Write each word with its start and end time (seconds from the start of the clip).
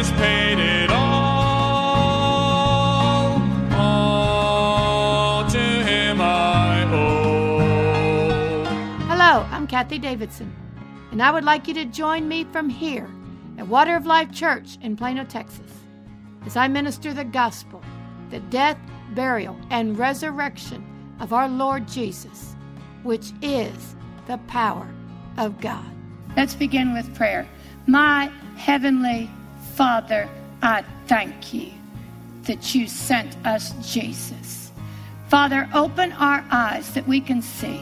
Jesus 0.00 0.18
paid 0.18 0.58
it 0.58 0.90
all. 0.90 1.02
All 3.72 5.46
to 5.50 5.58
him 5.58 6.22
I 6.22 6.84
owe. 6.90 8.64
Hello, 9.08 9.46
I'm 9.50 9.66
Kathie 9.66 9.98
Davidson, 9.98 10.56
and 11.10 11.22
I 11.22 11.30
would 11.30 11.44
like 11.44 11.68
you 11.68 11.74
to 11.74 11.84
join 11.84 12.26
me 12.28 12.44
from 12.44 12.70
here 12.70 13.10
at 13.58 13.68
Water 13.68 13.94
of 13.94 14.06
Life 14.06 14.32
Church 14.32 14.78
in 14.80 14.96
Plano, 14.96 15.22
Texas, 15.24 15.70
as 16.46 16.56
I 16.56 16.66
minister 16.66 17.12
the 17.12 17.24
gospel, 17.24 17.82
the 18.30 18.40
death, 18.40 18.78
burial, 19.10 19.54
and 19.68 19.98
resurrection 19.98 20.82
of 21.20 21.34
our 21.34 21.46
Lord 21.46 21.86
Jesus, 21.86 22.56
which 23.02 23.32
is 23.42 23.96
the 24.26 24.38
power 24.48 24.88
of 25.36 25.60
God. 25.60 25.84
Let's 26.38 26.54
begin 26.54 26.94
with 26.94 27.14
prayer. 27.14 27.46
My 27.86 28.32
heavenly 28.56 29.28
Father, 29.80 30.28
I 30.60 30.84
thank 31.06 31.54
you 31.54 31.72
that 32.42 32.74
you 32.74 32.86
sent 32.86 33.34
us 33.46 33.72
Jesus. 33.90 34.72
Father, 35.28 35.70
open 35.72 36.12
our 36.12 36.44
eyes 36.50 36.92
that 36.92 37.08
we 37.08 37.18
can 37.18 37.40
see, 37.40 37.80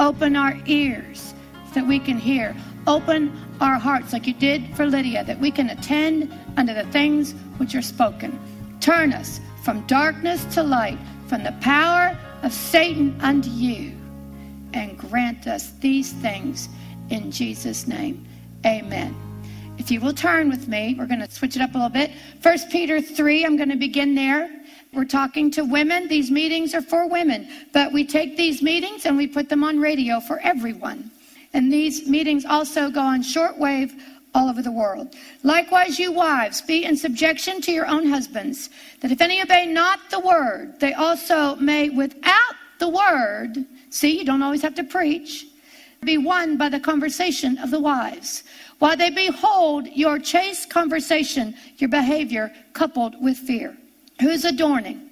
open 0.00 0.36
our 0.36 0.56
ears 0.64 1.34
that 1.74 1.86
we 1.86 1.98
can 1.98 2.18
hear, 2.18 2.56
open 2.86 3.38
our 3.60 3.78
hearts 3.78 4.14
like 4.14 4.26
you 4.26 4.32
did 4.32 4.74
for 4.74 4.86
Lydia, 4.86 5.22
that 5.24 5.38
we 5.38 5.50
can 5.50 5.68
attend 5.68 6.32
unto 6.56 6.72
the 6.72 6.86
things 6.92 7.32
which 7.58 7.74
are 7.74 7.82
spoken. 7.82 8.40
Turn 8.80 9.12
us 9.12 9.38
from 9.62 9.86
darkness 9.86 10.42
to 10.54 10.62
light, 10.62 10.98
from 11.26 11.44
the 11.44 11.52
power 11.60 12.18
of 12.42 12.54
Satan 12.54 13.14
unto 13.20 13.50
you, 13.50 13.94
and 14.72 14.96
grant 14.96 15.46
us 15.46 15.72
these 15.80 16.10
things 16.10 16.70
in 17.10 17.30
Jesus' 17.30 17.86
name. 17.86 18.26
Amen. 18.64 19.27
If 19.78 19.92
you 19.92 20.00
will 20.00 20.12
turn 20.12 20.48
with 20.50 20.66
me, 20.66 20.96
we're 20.98 21.06
going 21.06 21.20
to 21.20 21.30
switch 21.30 21.54
it 21.54 21.62
up 21.62 21.70
a 21.74 21.78
little 21.78 21.88
bit. 21.88 22.10
First 22.40 22.68
Peter 22.68 23.00
3, 23.00 23.44
I'm 23.44 23.56
going 23.56 23.68
to 23.68 23.76
begin 23.76 24.14
there. 24.14 24.50
We're 24.92 25.04
talking 25.04 25.50
to 25.52 25.64
women. 25.64 26.08
These 26.08 26.30
meetings 26.30 26.74
are 26.74 26.82
for 26.82 27.08
women, 27.08 27.48
but 27.72 27.92
we 27.92 28.04
take 28.04 28.36
these 28.36 28.60
meetings 28.60 29.06
and 29.06 29.16
we 29.16 29.28
put 29.28 29.48
them 29.48 29.62
on 29.62 29.78
radio 29.78 30.18
for 30.18 30.40
everyone. 30.40 31.10
And 31.54 31.72
these 31.72 32.08
meetings 32.08 32.44
also 32.44 32.90
go 32.90 33.00
on 33.00 33.22
shortwave 33.22 33.98
all 34.34 34.48
over 34.48 34.62
the 34.62 34.72
world. 34.72 35.14
Likewise, 35.42 35.98
you 35.98 36.12
wives, 36.12 36.60
be 36.60 36.84
in 36.84 36.96
subjection 36.96 37.60
to 37.62 37.72
your 37.72 37.86
own 37.86 38.08
husbands, 38.08 38.70
that 39.00 39.12
if 39.12 39.20
any 39.20 39.40
obey 39.40 39.66
not 39.66 40.00
the 40.10 40.20
word, 40.20 40.78
they 40.80 40.92
also 40.94 41.54
may 41.56 41.88
without 41.88 42.54
the 42.78 42.88
word, 42.88 43.64
see, 43.90 44.18
you 44.18 44.24
don't 44.24 44.42
always 44.42 44.62
have 44.62 44.74
to 44.74 44.84
preach, 44.84 45.46
be 46.04 46.18
won 46.18 46.56
by 46.56 46.68
the 46.68 46.78
conversation 46.78 47.58
of 47.58 47.70
the 47.70 47.80
wives, 47.80 48.44
while 48.78 48.96
they 48.96 49.10
behold 49.10 49.88
your 49.88 50.18
chaste 50.18 50.70
conversation, 50.70 51.54
your 51.78 51.90
behavior 51.90 52.52
coupled 52.72 53.20
with 53.20 53.36
fear. 53.36 53.76
Who's 54.20 54.44
adorning? 54.44 55.10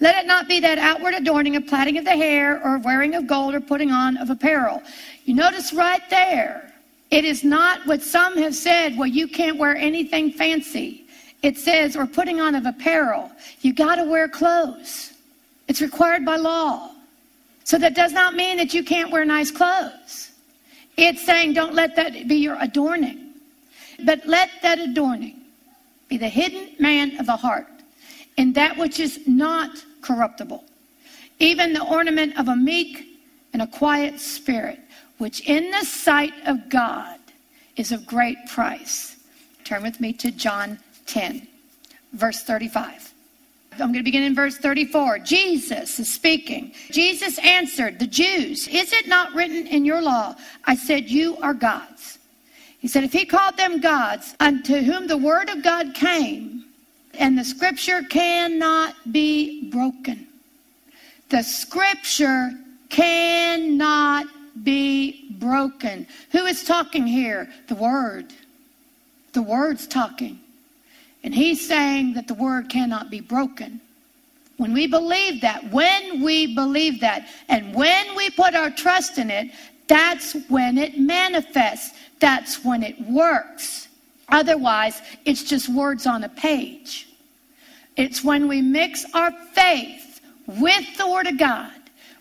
Let 0.00 0.22
it 0.22 0.26
not 0.26 0.48
be 0.48 0.60
that 0.60 0.78
outward 0.78 1.14
adorning 1.14 1.56
of 1.56 1.66
plaiting 1.66 1.96
of 1.98 2.04
the 2.04 2.16
hair 2.16 2.62
or 2.62 2.78
wearing 2.78 3.14
of 3.14 3.26
gold 3.26 3.54
or 3.54 3.60
putting 3.60 3.90
on 3.90 4.16
of 4.18 4.28
apparel. 4.28 4.82
You 5.24 5.34
notice 5.34 5.72
right 5.72 6.02
there, 6.10 6.72
it 7.10 7.24
is 7.24 7.44
not 7.44 7.86
what 7.86 8.02
some 8.02 8.36
have 8.36 8.54
said, 8.54 8.98
well, 8.98 9.06
you 9.06 9.28
can't 9.28 9.56
wear 9.56 9.76
anything 9.76 10.32
fancy. 10.32 11.06
It 11.42 11.56
says, 11.56 11.96
or 11.96 12.06
putting 12.06 12.40
on 12.40 12.54
of 12.54 12.66
apparel. 12.66 13.30
You 13.60 13.72
got 13.72 13.96
to 13.96 14.04
wear 14.04 14.28
clothes. 14.28 15.12
It's 15.68 15.80
required 15.80 16.24
by 16.24 16.36
law. 16.36 16.90
So 17.64 17.78
that 17.78 17.94
does 17.94 18.12
not 18.12 18.34
mean 18.34 18.56
that 18.58 18.74
you 18.74 18.84
can't 18.84 19.10
wear 19.10 19.24
nice 19.24 19.50
clothes. 19.50 20.30
It's 20.96 21.24
saying 21.24 21.52
don't 21.52 21.74
let 21.74 21.96
that 21.96 22.26
be 22.26 22.36
your 22.36 22.56
adorning, 22.60 23.34
but 24.04 24.26
let 24.26 24.50
that 24.62 24.78
adorning 24.78 25.40
be 26.08 26.16
the 26.16 26.28
hidden 26.28 26.70
man 26.78 27.18
of 27.18 27.26
the 27.26 27.36
heart 27.36 27.66
in 28.36 28.52
that 28.54 28.76
which 28.76 29.00
is 29.00 29.26
not 29.26 29.84
corruptible, 30.00 30.64
even 31.38 31.72
the 31.72 31.84
ornament 31.84 32.38
of 32.38 32.48
a 32.48 32.56
meek 32.56 33.20
and 33.52 33.62
a 33.62 33.66
quiet 33.66 34.20
spirit, 34.20 34.78
which 35.18 35.40
in 35.48 35.70
the 35.70 35.84
sight 35.84 36.34
of 36.46 36.68
God 36.68 37.18
is 37.76 37.92
of 37.92 38.06
great 38.06 38.38
price. 38.48 39.16
Turn 39.64 39.82
with 39.82 40.00
me 40.00 40.12
to 40.14 40.30
John 40.30 40.78
10, 41.06 41.46
verse 42.12 42.42
35. 42.42 43.12
I'm 43.80 43.92
going 43.92 43.94
to 43.94 44.02
begin 44.02 44.22
in 44.22 44.34
verse 44.34 44.56
34. 44.56 45.20
Jesus 45.20 45.98
is 45.98 46.12
speaking. 46.12 46.72
Jesus 46.90 47.38
answered 47.38 47.98
the 47.98 48.06
Jews, 48.06 48.68
Is 48.68 48.92
it 48.92 49.06
not 49.06 49.34
written 49.34 49.66
in 49.66 49.84
your 49.84 50.00
law? 50.00 50.34
I 50.64 50.74
said, 50.74 51.08
You 51.08 51.36
are 51.38 51.54
gods. 51.54 52.18
He 52.78 52.88
said, 52.88 53.04
If 53.04 53.12
he 53.12 53.24
called 53.24 53.56
them 53.56 53.80
gods, 53.80 54.34
unto 54.40 54.76
whom 54.76 55.06
the 55.06 55.16
word 55.16 55.48
of 55.48 55.62
God 55.62 55.94
came, 55.94 56.64
and 57.14 57.38
the 57.38 57.44
scripture 57.44 58.02
cannot 58.02 58.94
be 59.12 59.70
broken. 59.70 60.26
The 61.28 61.42
scripture 61.42 62.52
cannot 62.88 64.26
be 64.62 65.32
broken. 65.38 66.06
Who 66.32 66.46
is 66.46 66.64
talking 66.64 67.06
here? 67.06 67.50
The 67.68 67.74
word. 67.74 68.32
The 69.32 69.42
word's 69.42 69.86
talking. 69.86 70.40
And 71.26 71.34
he's 71.34 71.66
saying 71.66 72.14
that 72.14 72.28
the 72.28 72.34
word 72.34 72.68
cannot 72.68 73.10
be 73.10 73.20
broken. 73.20 73.80
When 74.58 74.72
we 74.72 74.86
believe 74.86 75.40
that, 75.40 75.70
when 75.72 76.22
we 76.22 76.54
believe 76.54 77.00
that, 77.00 77.28
and 77.48 77.74
when 77.74 78.14
we 78.14 78.30
put 78.30 78.54
our 78.54 78.70
trust 78.70 79.18
in 79.18 79.28
it, 79.28 79.50
that's 79.88 80.34
when 80.48 80.78
it 80.78 81.00
manifests. 81.00 81.98
That's 82.20 82.64
when 82.64 82.84
it 82.84 82.98
works. 83.00 83.88
Otherwise, 84.28 85.02
it's 85.24 85.42
just 85.42 85.68
words 85.68 86.06
on 86.06 86.22
a 86.22 86.28
page. 86.28 87.08
It's 87.96 88.22
when 88.22 88.46
we 88.46 88.62
mix 88.62 89.04
our 89.12 89.32
faith 89.52 90.20
with 90.46 90.96
the 90.96 91.08
Word 91.08 91.26
of 91.26 91.38
God, 91.38 91.72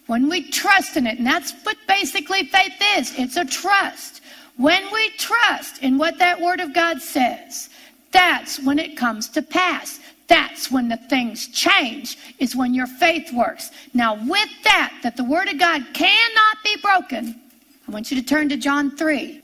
when 0.08 0.28
we 0.28 0.50
trust 0.50 0.98
in 0.98 1.06
it, 1.06 1.20
and 1.20 1.28
that's 1.28 1.54
what 1.64 1.78
basically 1.88 2.46
faith 2.46 2.74
is 2.98 3.14
it's 3.20 3.38
a 3.38 3.46
trust. 3.46 4.22
When 4.58 4.84
we 4.92 5.12
trust 5.12 5.84
in 5.84 6.00
what 6.00 6.18
that 6.18 6.42
Word 6.42 6.60
of 6.60 6.74
God 6.74 7.04
says, 7.04 7.70
that's 8.16 8.62
when 8.62 8.80
it 8.80 8.96
comes 8.96 9.28
to 9.28 9.42
pass. 9.42 10.00
That's 10.28 10.72
when 10.72 10.88
the 10.88 10.96
things 10.96 11.48
change, 11.50 12.18
is 12.40 12.56
when 12.56 12.74
your 12.74 12.88
faith 12.88 13.34
works. 13.34 13.72
Now, 13.94 14.16
with 14.26 14.50
that, 14.64 14.94
that 15.04 15.18
the 15.18 15.24
Word 15.26 15.50
of 15.50 15.60
God 15.60 15.86
cannot 15.94 16.58
be 16.64 16.78
broken, 16.78 17.40
I 17.86 17.92
want 17.92 18.10
you 18.10 18.20
to 18.20 18.26
turn 18.26 18.48
to 18.50 18.58
John 18.58 18.96
3. 18.96 19.44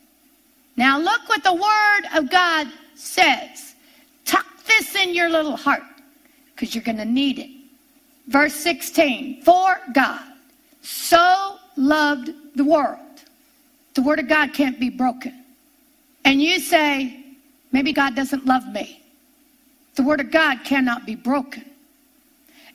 Now, 0.77 0.97
look 0.97 1.27
what 1.27 1.43
the 1.43 1.53
Word 1.53 2.03
of 2.15 2.29
God 2.29 2.67
says. 2.95 3.75
Tuck 4.23 4.45
this 4.65 4.95
in 4.95 5.13
your 5.13 5.27
little 5.27 5.57
heart 5.57 5.83
because 6.55 6.73
you're 6.73 6.83
going 6.83 6.97
to 6.97 7.05
need 7.05 7.39
it. 7.39 7.49
Verse 8.27 8.53
16 8.53 9.43
For 9.43 9.81
God 9.93 10.23
so 10.81 11.57
loved 11.75 12.31
the 12.55 12.63
world. 12.63 12.99
The 13.95 14.01
Word 14.01 14.19
of 14.19 14.29
God 14.29 14.53
can't 14.53 14.79
be 14.79 14.89
broken. 14.89 15.43
And 16.23 16.41
you 16.41 16.59
say, 16.59 17.20
maybe 17.71 17.93
God 17.93 18.15
doesn't 18.15 18.45
love 18.45 18.67
me. 18.67 19.01
The 19.95 20.03
Word 20.03 20.21
of 20.21 20.31
God 20.31 20.63
cannot 20.63 21.05
be 21.05 21.15
broken. 21.15 21.65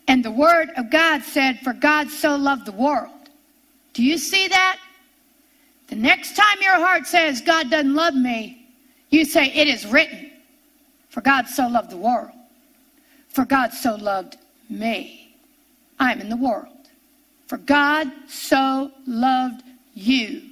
And 0.09 0.25
the 0.25 0.31
Word 0.31 0.71
of 0.77 0.91
God 0.91 1.23
said, 1.23 1.59
For 1.61 1.73
God 1.73 2.11
so 2.11 2.37
loved 2.37 2.67
the 2.67 2.73
world. 2.73 3.11
Do 3.93 4.03
you 4.05 4.19
see 4.19 4.49
that? 4.49 4.79
The 5.89 5.97
next 5.97 6.37
time 6.37 6.59
your 6.61 6.77
heart 6.77 7.07
says, 7.07 7.41
God 7.41 7.71
doesn't 7.71 7.95
love 7.95 8.15
me, 8.15 8.67
you 9.11 9.25
say, 9.25 9.47
It 9.47 9.69
is 9.69 9.87
written, 9.87 10.31
For 11.09 11.21
God 11.21 11.49
so 11.49 11.67
loved 11.67 11.91
the 11.91 11.97
world. 11.97 12.31
For 13.29 13.45
God 13.45 13.73
so 13.73 13.97
loved 13.97 14.37
me. 14.69 15.35
I'm 15.99 16.21
in 16.21 16.29
the 16.29 16.37
world. 16.37 16.69
For 17.47 17.59
God 17.59 18.11
so 18.29 18.91
loved 19.07 19.63
you. 19.95 20.43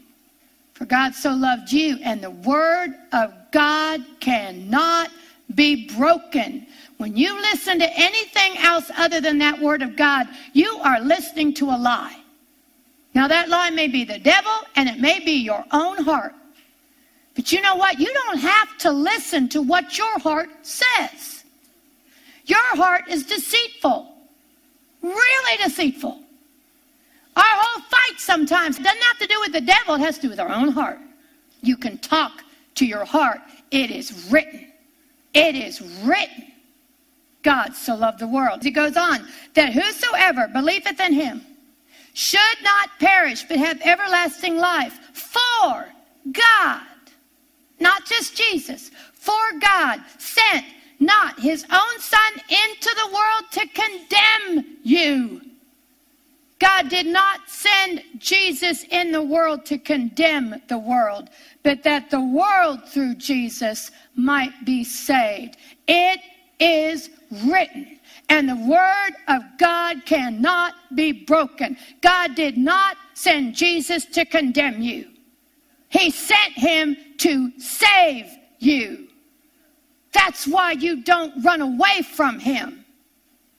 For 0.75 0.85
God 0.85 1.15
so 1.15 1.33
loved 1.33 1.73
you. 1.73 1.99
And 2.03 2.23
the 2.23 2.31
word 2.31 2.95
of 3.13 3.33
God 3.55 4.05
cannot 4.19 5.11
be 5.55 5.89
broken. 5.97 6.67
When 6.97 7.17
you 7.17 7.41
listen 7.41 7.79
to 7.79 7.89
anything 7.95 8.59
else 8.59 8.91
other 8.97 9.21
than 9.21 9.39
that 9.39 9.61
word 9.61 9.81
of 9.81 9.95
God, 9.95 10.27
you 10.55 10.77
are 10.83 11.01
listening 11.01 11.55
to 11.55 11.67
a 11.67 11.79
lie. 11.79 12.21
Now, 13.15 13.29
that 13.29 13.49
lie 13.49 13.71
may 13.71 13.87
be 13.87 14.03
the 14.03 14.19
devil 14.19 14.51
and 14.75 14.89
it 14.89 14.99
may 14.99 15.21
be 15.21 15.35
your 15.35 15.65
own 15.71 15.99
heart. 15.99 16.35
But 17.37 17.53
you 17.53 17.61
know 17.61 17.77
what? 17.77 18.01
You 18.01 18.13
don't 18.13 18.39
have 18.39 18.77
to 18.79 18.91
listen 18.91 19.49
to 19.51 19.63
what 19.63 19.99
your 19.99 20.19
heart 20.19 20.49
says. 20.63 21.45
Your 22.47 22.77
heart 22.77 23.05
is 23.09 23.25
deceitful, 23.25 24.13
really 25.01 25.63
deceitful. 25.63 26.19
Our 27.37 27.45
whole 27.45 27.83
fight 27.85 28.19
sometimes 28.19 28.79
doesn't 28.79 29.03
have 29.03 29.19
to 29.19 29.29
do 29.29 29.39
with 29.41 29.53
the 29.53 29.61
devil, 29.61 29.95
it 29.95 30.01
has 30.01 30.17
to 30.17 30.23
do 30.23 30.29
with 30.31 30.41
our 30.41 30.51
own 30.51 30.71
heart. 30.73 30.99
You 31.63 31.77
can 31.77 31.99
talk 31.99 32.44
to 32.77 32.87
your 32.87 33.05
heart. 33.05 33.41
It 33.71 33.91
is 33.91 34.29
written. 34.31 34.67
It 35.33 35.57
is 35.57 35.81
written. 36.03 36.45
God 37.43 37.75
so 37.75 37.95
loved 37.95 38.19
the 38.19 38.29
world. 38.29 38.63
He 38.63 38.71
goes 38.71 38.97
on, 38.97 39.27
that 39.55 39.73
whosoever 39.73 40.49
believeth 40.49 41.01
in 41.01 41.13
him 41.13 41.43
should 42.15 42.41
not 42.63 42.91
perish, 43.01 43.43
but 43.43 43.59
have 43.59 43.81
everlasting 43.83 44.57
life. 44.57 44.99
For 45.13 45.87
God, 46.33 46.83
not 47.81 47.95
not 48.05 48.11
just 48.11 48.37
Jesus, 48.37 48.91
for 49.15 49.59
God 49.61 50.01
sent 50.19 50.67
not 51.01 51.39
his 51.41 51.65
own 51.71 51.99
son 51.99 52.33
into 52.49 52.95
the 52.97 53.07
world 53.13 53.45
to 53.53 53.67
condemn 53.69 54.77
you. 54.83 55.41
God 56.65 56.89
did 56.89 57.05
not 57.05 57.41
send 57.47 58.03
Jesus 58.17 58.85
in 58.85 59.13
the 59.13 59.21
world 59.21 59.67
to 59.67 59.77
condemn 59.77 60.63
the 60.69 60.79
world, 60.79 61.29
but 61.63 61.83
that 61.83 62.09
the 62.09 62.25
world 62.25 62.89
through 62.89 63.17
Jesus 63.17 63.91
might 64.15 64.65
be 64.65 64.83
saved. 64.83 65.59
It 65.87 66.21
is 66.59 67.11
written. 67.45 68.01
And 68.31 68.49
the 68.49 68.57
word 68.57 69.13
of 69.29 69.43
God 69.59 70.07
cannot 70.07 70.73
be 70.95 71.13
broken. 71.13 71.77
God 72.01 72.35
did 72.35 72.57
not 72.57 72.97
send 73.13 73.55
Jesus 73.55 74.07
to 74.07 74.25
condemn 74.25 74.81
you. 74.81 75.11
He 75.91 76.11
sent 76.11 76.55
him 76.55 76.97
to 77.19 77.53
save 77.61 78.31
you. 78.59 79.09
That's 80.13 80.47
why 80.47 80.73
you 80.73 81.03
don't 81.03 81.45
run 81.45 81.61
away 81.61 82.01
from 82.01 82.39
him. 82.39 82.84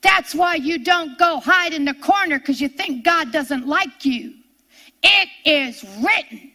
That's 0.05 0.35
why 0.35 0.53
you 0.53 0.77
don't 0.77 1.17
go 1.17 1.39
hide 1.39 1.73
in 1.73 1.83
the 1.83 1.95
corner 1.95 2.37
because 2.37 2.61
you 2.61 2.67
think 2.67 3.03
God 3.03 3.31
doesn't 3.31 3.65
like 3.65 4.05
you. 4.05 4.35
It 5.01 5.29
is 5.43 5.83
written. 5.99 6.51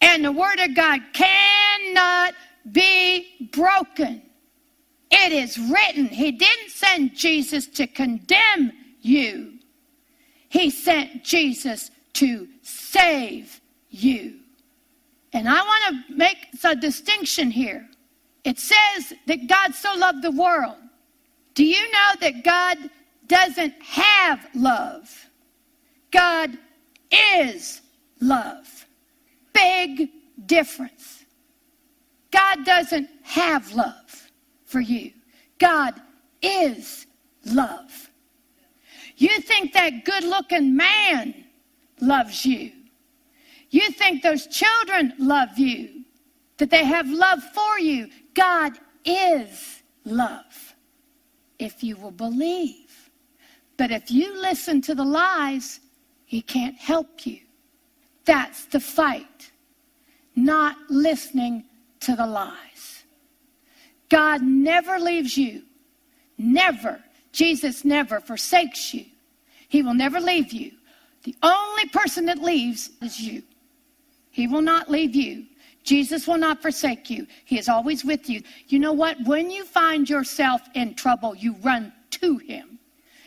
And 0.00 0.24
the 0.24 0.32
word 0.32 0.58
of 0.60 0.74
God 0.74 1.02
cannot 1.12 2.32
be 2.72 3.50
broken. 3.52 4.22
It 5.10 5.32
is 5.32 5.58
written. 5.58 6.06
He 6.06 6.32
didn't 6.32 6.70
send 6.70 7.14
Jesus 7.14 7.66
to 7.66 7.86
condemn 7.86 8.72
you. 9.02 9.58
He 10.48 10.70
sent 10.70 11.24
Jesus 11.24 11.90
to 12.14 12.48
save 12.62 13.60
you. 13.90 14.36
And 15.34 15.46
I 15.46 15.60
want 15.60 16.08
to 16.08 16.14
make 16.16 16.38
a 16.64 16.74
distinction 16.74 17.50
here. 17.50 17.86
It 18.44 18.58
says 18.58 19.12
that 19.26 19.46
God 19.46 19.74
so 19.74 19.94
loved 19.94 20.22
the 20.22 20.30
world. 20.30 20.76
Do 21.56 21.64
you 21.64 21.90
know 21.90 22.10
that 22.20 22.44
God 22.44 22.76
doesn't 23.26 23.82
have 23.82 24.46
love? 24.54 25.30
God 26.10 26.56
is 27.10 27.80
love. 28.20 28.86
Big 29.54 30.10
difference. 30.44 31.24
God 32.30 32.66
doesn't 32.66 33.08
have 33.22 33.72
love 33.72 34.30
for 34.66 34.80
you. 34.80 35.12
God 35.58 35.94
is 36.42 37.06
love. 37.46 38.10
You 39.16 39.40
think 39.40 39.72
that 39.72 40.04
good 40.04 40.24
looking 40.24 40.76
man 40.76 41.46
loves 42.02 42.44
you. 42.44 42.70
You 43.70 43.90
think 43.92 44.22
those 44.22 44.46
children 44.48 45.14
love 45.18 45.58
you, 45.58 46.04
that 46.58 46.68
they 46.68 46.84
have 46.84 47.08
love 47.08 47.42
for 47.54 47.78
you. 47.78 48.10
God 48.34 48.78
is 49.06 49.82
love 50.04 50.65
if 51.58 51.82
you 51.82 51.96
will 51.96 52.10
believe. 52.10 53.10
But 53.76 53.90
if 53.90 54.10
you 54.10 54.40
listen 54.40 54.80
to 54.82 54.94
the 54.94 55.04
lies, 55.04 55.80
He 56.24 56.40
can't 56.42 56.76
help 56.76 57.26
you. 57.26 57.40
That's 58.24 58.64
the 58.66 58.80
fight, 58.80 59.50
not 60.34 60.76
listening 60.88 61.64
to 62.00 62.16
the 62.16 62.26
lies. 62.26 63.04
God 64.08 64.42
never 64.42 64.98
leaves 64.98 65.36
you, 65.36 65.62
never. 66.38 67.02
Jesus 67.32 67.84
never 67.84 68.20
forsakes 68.20 68.94
you. 68.94 69.04
He 69.68 69.82
will 69.82 69.94
never 69.94 70.20
leave 70.20 70.52
you. 70.52 70.72
The 71.24 71.34
only 71.42 71.88
person 71.88 72.26
that 72.26 72.38
leaves 72.38 72.90
is 73.02 73.20
you. 73.20 73.42
He 74.30 74.46
will 74.46 74.62
not 74.62 74.90
leave 74.90 75.14
you. 75.14 75.46
Jesus 75.86 76.26
will 76.26 76.36
not 76.36 76.60
forsake 76.60 77.08
you. 77.08 77.28
He 77.44 77.58
is 77.58 77.68
always 77.68 78.04
with 78.04 78.28
you. 78.28 78.42
You 78.66 78.80
know 78.80 78.92
what? 78.92 79.16
When 79.24 79.50
you 79.52 79.64
find 79.64 80.10
yourself 80.10 80.60
in 80.74 80.94
trouble, 80.94 81.36
you 81.36 81.54
run 81.62 81.92
to 82.10 82.38
him. 82.38 82.80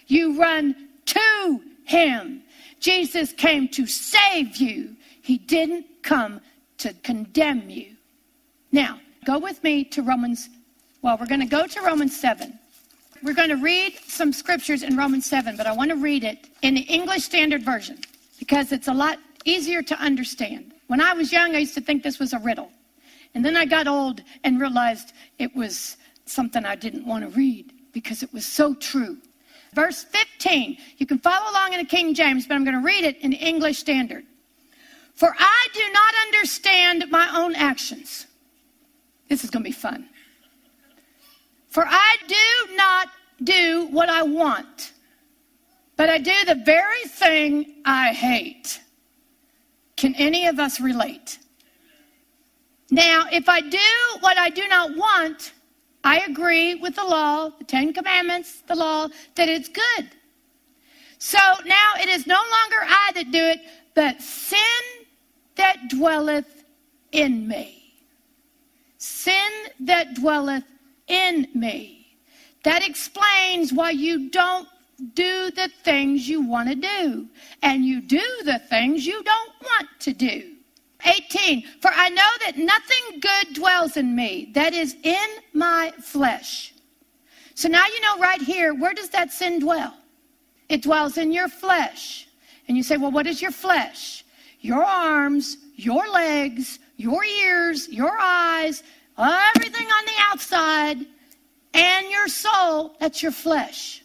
You 0.07 0.37
run 0.39 0.89
to 1.05 1.61
him. 1.85 2.43
Jesus 2.81 3.31
came 3.31 3.69
to 3.69 3.87
save 3.87 4.57
you. 4.57 4.95
He 5.21 5.37
didn't 5.37 5.85
come 6.03 6.41
to 6.79 6.93
condemn 7.01 7.69
you. 7.69 7.95
Now, 8.73 8.99
go 9.25 9.39
with 9.39 9.63
me 9.63 9.85
to 9.85 10.01
Romans. 10.01 10.49
Well, 11.01 11.17
we're 11.17 11.27
going 11.27 11.39
to 11.39 11.45
go 11.45 11.65
to 11.65 11.81
Romans 11.81 12.19
7. 12.19 12.59
We're 13.23 13.33
going 13.33 13.49
to 13.49 13.55
read 13.55 13.97
some 14.05 14.33
scriptures 14.33 14.83
in 14.83 14.97
Romans 14.97 15.25
7, 15.25 15.55
but 15.55 15.65
I 15.65 15.71
want 15.71 15.91
to 15.91 15.95
read 15.95 16.25
it 16.25 16.49
in 16.61 16.73
the 16.73 16.81
English 16.81 17.23
Standard 17.23 17.63
Version 17.63 17.99
because 18.37 18.73
it's 18.73 18.89
a 18.89 18.93
lot 18.93 19.17
easier 19.45 19.81
to 19.81 19.95
understand. 19.95 20.73
When 20.89 21.01
I 21.01 21.13
was 21.13 21.31
young, 21.31 21.55
I 21.55 21.59
used 21.59 21.75
to 21.75 21.81
think 21.81 22.01
this 22.01 22.17
was 22.17 22.33
a 22.33 22.39
riddle. 22.39 22.71
And 23.35 23.45
then 23.45 23.55
I 23.55 23.65
got 23.65 23.87
old 23.87 24.23
and 24.43 24.59
realized 24.59 25.13
it 25.37 25.55
was 25.55 25.97
something 26.25 26.65
I 26.65 26.75
didn't 26.75 27.05
want 27.05 27.23
to 27.23 27.29
read 27.37 27.71
because 27.93 28.23
it 28.23 28.33
was 28.33 28.43
so 28.43 28.73
true. 28.73 29.19
Verse 29.75 30.03
15, 30.03 30.77
you 30.97 31.05
can 31.05 31.19
follow 31.19 31.51
along 31.51 31.73
in 31.73 31.79
the 31.79 31.85
King 31.85 32.15
James, 32.15 32.47
but 32.47 32.55
I'm 32.55 32.63
going 32.63 32.75
to 32.75 32.83
read 32.83 33.03
it 33.03 33.17
in 33.19 33.33
English 33.33 33.77
Standard. 33.77 34.25
For 35.13 35.35
I 35.37 35.67
do 35.75 35.83
not 35.93 36.13
understand 36.25 37.05
my 37.11 37.29
own 37.37 37.53
actions. 37.53 38.25
This 39.27 39.43
is 39.43 39.51
going 39.51 39.63
to 39.63 39.69
be 39.69 39.71
fun. 39.71 40.09
For 41.67 41.85
I 41.87 42.15
do 42.27 42.75
not 42.75 43.09
do 43.43 43.89
what 43.91 44.09
I 44.09 44.23
want, 44.23 44.93
but 45.97 46.09
I 46.09 46.17
do 46.17 46.33
the 46.47 46.55
very 46.65 47.03
thing 47.03 47.75
I 47.85 48.11
hate. 48.11 48.81
Can 49.99 50.15
any 50.15 50.47
of 50.47 50.59
us 50.59 50.79
relate? 50.79 51.39
Now, 52.89 53.25
if 53.33 53.49
I 53.49 53.59
do 53.59 53.77
what 54.21 54.37
I 54.37 54.49
do 54.49 54.65
not 54.69 54.95
want, 54.95 55.51
I 56.05 56.21
agree 56.21 56.75
with 56.75 56.95
the 56.95 57.03
law, 57.03 57.49
the 57.49 57.65
Ten 57.65 57.91
Commandments, 57.91 58.63
the 58.65 58.75
law, 58.75 59.09
that 59.35 59.49
it's 59.49 59.67
good. 59.67 60.09
So 61.17 61.37
now 61.65 61.91
it 61.99 62.07
is 62.07 62.25
no 62.25 62.35
longer 62.35 62.77
I 62.81 63.11
that 63.15 63.31
do 63.31 63.43
it, 63.43 63.59
but 63.93 64.21
sin 64.21 64.81
that 65.55 65.89
dwelleth 65.89 66.63
in 67.11 67.45
me. 67.45 67.93
Sin 68.99 69.51
that 69.81 70.13
dwelleth 70.13 70.63
in 71.07 71.45
me. 71.53 72.15
That 72.63 72.87
explains 72.87 73.73
why 73.73 73.91
you 73.91 74.29
don't 74.29 74.69
do 75.13 75.51
the 75.51 75.69
things 75.83 76.27
you 76.27 76.41
want 76.41 76.69
to 76.69 76.75
do, 76.75 77.27
and 77.61 77.85
you 77.85 78.01
do 78.01 78.23
the 78.43 78.59
things 78.69 79.05
you 79.05 79.23
don't 79.23 79.53
want 79.61 79.87
to 79.99 80.13
do. 80.13 80.55
18, 81.05 81.63
for 81.81 81.91
I 81.93 82.09
know 82.09 82.29
that 82.41 82.57
nothing 82.57 83.19
good 83.19 83.53
dwells 83.53 83.95
in 83.97 84.15
me, 84.15 84.51
that 84.53 84.73
is 84.73 84.95
in 85.03 85.27
my 85.53 85.91
flesh. 86.01 86.73
So 87.55 87.67
now 87.69 87.85
you 87.87 88.01
know 88.01 88.19
right 88.19 88.41
here, 88.41 88.73
where 88.73 88.93
does 88.93 89.09
that 89.09 89.31
sin 89.31 89.59
dwell? 89.59 89.93
It 90.67 90.83
dwells 90.83 91.17
in 91.17 91.31
your 91.31 91.47
flesh. 91.47 92.27
And 92.67 92.77
you 92.77 92.83
say, 92.83 92.97
well, 92.97 93.11
what 93.11 93.27
is 93.27 93.41
your 93.41 93.51
flesh? 93.51 94.23
Your 94.61 94.83
arms, 94.83 95.57
your 95.75 96.07
legs, 96.09 96.79
your 96.97 97.23
ears, 97.23 97.87
your 97.89 98.17
eyes, 98.19 98.83
everything 99.17 99.87
on 99.87 100.05
the 100.05 100.11
outside, 100.31 100.97
and 101.73 102.09
your 102.09 102.27
soul, 102.27 102.95
that's 102.99 103.23
your 103.23 103.31
flesh. 103.31 104.03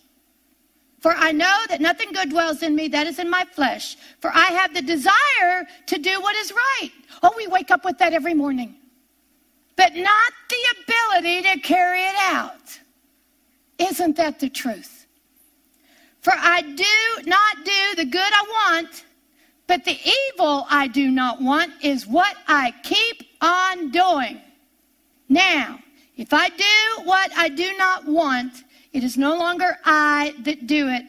For 1.05 1.13
I 1.13 1.33
know 1.33 1.59
that 1.69 1.83
nothing 1.83 2.13
good 2.13 2.31
dwells 2.31 2.63
in 2.63 2.75
me, 2.75 2.89
that 2.89 3.07
is 3.07 3.19
in 3.19 3.29
my 3.29 3.45
flesh. 3.45 3.99
For 4.21 4.31
I 4.35 4.47
have 4.47 4.73
the 4.73 4.81
desire 4.81 5.67
to 5.85 5.99
do 5.99 6.19
what 6.23 6.35
is 6.35 6.51
right. 6.51 6.93
Oh, 7.23 7.31
we 7.37 7.47
wake 7.47 7.71
up 7.71 7.85
with 7.85 7.99
that 7.99 8.15
every 8.15 8.33
morning. 8.33 8.75
But 9.77 9.95
not 9.95 10.33
the 10.49 10.93
ability 11.13 11.43
to 11.43 11.61
carry 11.61 12.01
it 12.01 12.15
out. 12.21 12.81
Isn't 13.79 14.17
that 14.17 14.41
the 14.41 14.49
truth? 14.49 15.07
For 16.23 16.33
I 16.35 16.63
do 16.63 17.29
not 17.29 17.57
do 17.67 17.97
the 17.97 18.07
good 18.07 18.33
I 18.33 18.43
want, 18.81 19.05
but 19.67 19.85
the 19.85 19.99
evil 20.33 20.67
I 20.71 20.87
do 20.87 21.11
not 21.11 21.43
want 21.43 21.71
is 21.83 22.07
what 22.07 22.35
I 22.49 22.73
keep 22.83 23.29
on 23.43 23.91
doing. 23.91 24.41
Now, 25.29 25.81
if 26.17 26.33
I 26.33 26.49
do 26.49 27.05
what 27.05 27.31
I 27.37 27.51
do 27.51 27.77
not 27.77 28.07
want, 28.07 28.65
it 28.95 29.03
is 29.03 29.19
no 29.19 29.37
longer 29.37 29.77
I 29.85 30.35
that 30.45 30.69
do 30.69 30.89
it, 30.89 31.05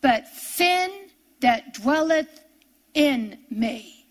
but 0.00 0.26
sin 0.26 0.90
that 1.40 1.72
dwelleth 1.72 2.40
in 2.94 3.38
me. 3.48 4.06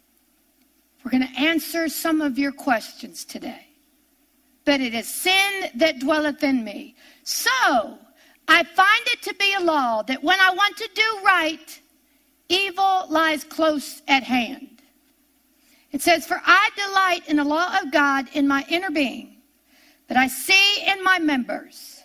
We're 1.04 1.12
going 1.12 1.28
to 1.28 1.40
answer 1.40 1.90
some 1.90 2.22
of 2.22 2.40
your 2.40 2.54
questions 2.54 3.26
today. 3.26 3.68
But 4.64 4.80
it 4.80 4.94
is 4.94 5.08
sin 5.08 5.70
that 5.76 6.00
dwelleth 6.00 6.42
in 6.42 6.64
me. 6.64 6.96
So 7.24 7.50
I 8.48 8.64
find 8.64 9.02
it 9.08 9.22
to 9.24 9.36
be 9.36 9.54
a 9.56 9.64
law 9.64 10.04
that 10.04 10.24
when 10.24 10.40
I 10.40 10.54
want 10.54 10.78
to 10.78 10.90
do 10.96 11.20
right, 11.26 11.82
evil 12.48 13.08
lies 13.10 13.44
close 13.44 14.04
at 14.08 14.24
hand. 14.24 14.82
It 15.92 16.02
says, 16.02 16.26
For 16.26 16.42
I 16.46 16.70
delight 16.78 17.28
in 17.28 17.38
the 17.38 17.44
law 17.44 17.78
of 17.82 17.92
God 17.92 18.28
in 18.34 18.48
my 18.48 18.66
inner 18.70 18.92
being, 18.92 19.38
but 20.08 20.16
I 20.16 20.28
see 20.28 20.82
in 20.86 21.04
my 21.04 21.20
members 21.20 21.97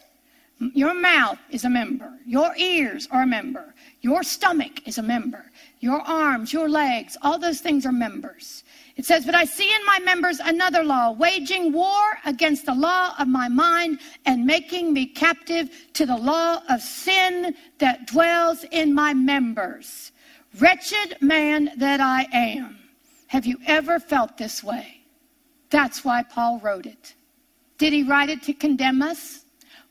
your 0.75 0.95
mouth 0.95 1.39
is 1.51 1.65
a 1.65 1.71
member. 1.71 2.13
Your 2.27 2.55
ears 2.57 3.09
are 3.11 3.23
a 3.23 3.27
member. 3.27 3.75
Your 4.01 4.23
stomach 4.23 4.87
is 4.87 4.99
a 4.99 5.03
member. 5.03 5.51
Your 5.81 6.01
arms, 6.03 6.53
your 6.53 6.69
legs, 6.69 7.17
all 7.23 7.39
those 7.39 7.61
things 7.61 7.87
are 7.87 7.93
members. 7.93 8.65
It 8.97 9.07
says, 9.07 9.25
But 9.25 9.35
I 9.35 9.45
see 9.45 9.73
in 9.75 9.87
my 9.87 9.99
members 10.01 10.41
another 10.41 10.85
law, 10.85 11.13
waging 11.13 11.73
war 11.73 12.19
against 12.25 12.67
the 12.67 12.75
law 12.75 13.15
of 13.19 13.29
my 13.29 13.49
mind 13.49 14.01
and 14.27 14.45
making 14.45 14.93
me 14.93 15.07
captive 15.07 15.71
to 15.95 16.07
the 16.07 16.17
law 16.17 16.63
of 16.69 16.81
sin 16.81 17.55
that 17.79 18.07
dwells 18.07 18.65
in 18.71 18.95
my 18.95 19.15
members. 19.15 20.13
Wretched 20.59 21.17
man 21.21 21.73
that 21.79 22.01
I 22.01 22.27
am. 22.33 22.79
Have 23.29 23.47
you 23.47 23.57
ever 23.67 23.99
felt 23.99 24.37
this 24.37 24.63
way? 24.63 25.01
That's 25.71 26.05
why 26.05 26.23
Paul 26.23 26.61
wrote 26.61 26.85
it. 26.85 27.15
Did 27.79 27.95
he 27.95 28.03
write 28.03 28.29
it 28.29 28.43
to 28.43 28.53
condemn 28.53 29.01
us? 29.01 29.42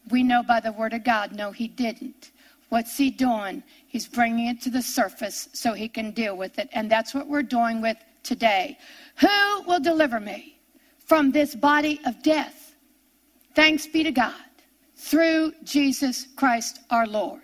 We 0.10 0.24
know 0.24 0.44
by 0.44 0.60
the 0.60 0.72
word 0.72 0.94
of 0.94 1.04
God, 1.04 1.34
no, 1.36 1.52
he 1.52 1.68
didn't. 1.68 2.32
What's 2.70 2.98
he 2.98 3.10
doing? 3.10 3.64
He's 3.88 4.08
bringing 4.08 4.48
it 4.48 4.62
to 4.62 4.70
the 4.70 4.82
surface 4.82 5.50
so 5.54 5.74
he 5.74 5.90
can 5.90 6.12
deal 6.12 6.38
with 6.38 6.58
it. 6.58 6.70
And 6.72 6.90
that's 6.90 7.14
what 7.14 7.28
we're 7.28 7.44
doing 7.44 7.82
with 7.82 7.98
today. 8.24 8.78
Who 9.18 9.64
will 9.68 9.80
deliver 9.80 10.20
me 10.20 10.60
from 11.06 11.32
this 11.32 11.54
body 11.54 12.00
of 12.06 12.22
death? 12.24 12.76
Thanks 13.56 13.86
be 13.88 14.04
to 14.04 14.12
God 14.12 14.34
through 14.96 15.54
Jesus 15.64 16.28
Christ 16.36 16.80
our 16.90 17.06
Lord. 17.06 17.42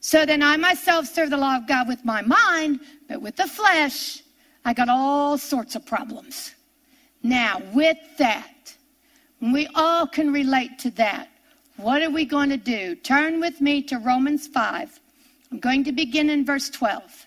So 0.00 0.26
then 0.26 0.42
I 0.42 0.56
myself 0.56 1.06
serve 1.06 1.30
the 1.30 1.36
law 1.36 1.56
of 1.56 1.66
God 1.66 1.88
with 1.88 2.04
my 2.04 2.22
mind, 2.22 2.80
but 3.08 3.22
with 3.22 3.36
the 3.36 3.46
flesh, 3.46 4.22
I 4.64 4.74
got 4.74 4.88
all 4.88 5.38
sorts 5.38 5.74
of 5.76 5.86
problems. 5.86 6.54
Now, 7.22 7.62
with 7.72 7.98
that, 8.18 8.76
we 9.40 9.66
all 9.74 10.06
can 10.06 10.32
relate 10.32 10.78
to 10.80 10.90
that. 10.92 11.28
What 11.78 12.02
are 12.02 12.10
we 12.10 12.24
going 12.24 12.50
to 12.50 12.56
do? 12.56 12.96
Turn 12.96 13.38
with 13.38 13.60
me 13.60 13.82
to 13.82 13.98
Romans 13.98 14.48
5. 14.48 15.00
I'm 15.52 15.60
going 15.60 15.84
to 15.84 15.92
begin 15.92 16.28
in 16.28 16.44
verse 16.44 16.68
12. 16.70 17.26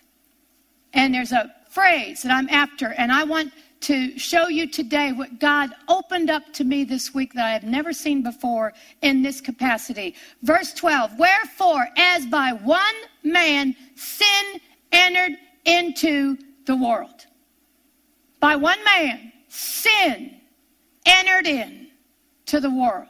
And 0.92 1.14
there's 1.14 1.32
a 1.32 1.54
phrase 1.70 2.22
that 2.22 2.30
I'm 2.30 2.50
after, 2.50 2.92
and 2.98 3.10
I 3.10 3.24
want 3.24 3.50
to 3.80 4.18
show 4.18 4.48
you 4.48 4.68
today 4.68 5.12
what 5.12 5.40
God 5.40 5.70
opened 5.88 6.28
up 6.28 6.52
to 6.52 6.64
me 6.64 6.84
this 6.84 7.14
week 7.14 7.32
that 7.32 7.46
I 7.46 7.52
have 7.52 7.64
never 7.64 7.94
seen 7.94 8.22
before 8.22 8.74
in 9.00 9.22
this 9.22 9.40
capacity. 9.40 10.14
Verse 10.42 10.74
12 10.74 11.18
Wherefore, 11.18 11.88
as 11.96 12.26
by 12.26 12.52
one 12.52 12.94
man 13.24 13.74
sin 13.94 14.60
entered 14.92 15.38
into 15.64 16.36
the 16.66 16.76
world, 16.76 17.26
by 18.38 18.56
one 18.56 18.84
man 18.84 19.32
sin 19.48 20.42
entered 21.06 21.46
in 21.46 21.88
to 22.44 22.60
the 22.60 22.70
world. 22.70 23.08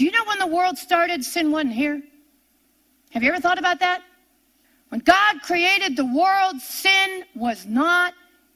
Do 0.00 0.06
you 0.06 0.12
know 0.12 0.24
when 0.24 0.38
the 0.38 0.46
world 0.46 0.78
started, 0.78 1.22
sin 1.22 1.52
wasn't 1.52 1.74
here? 1.74 2.00
Have 3.10 3.22
you 3.22 3.28
ever 3.28 3.38
thought 3.38 3.58
about 3.58 3.80
that? 3.80 4.00
When 4.88 5.02
God 5.02 5.42
created 5.42 5.94
the 5.94 6.06
world, 6.06 6.58
sin 6.58 7.24
was 7.34 7.66
not 7.66 8.14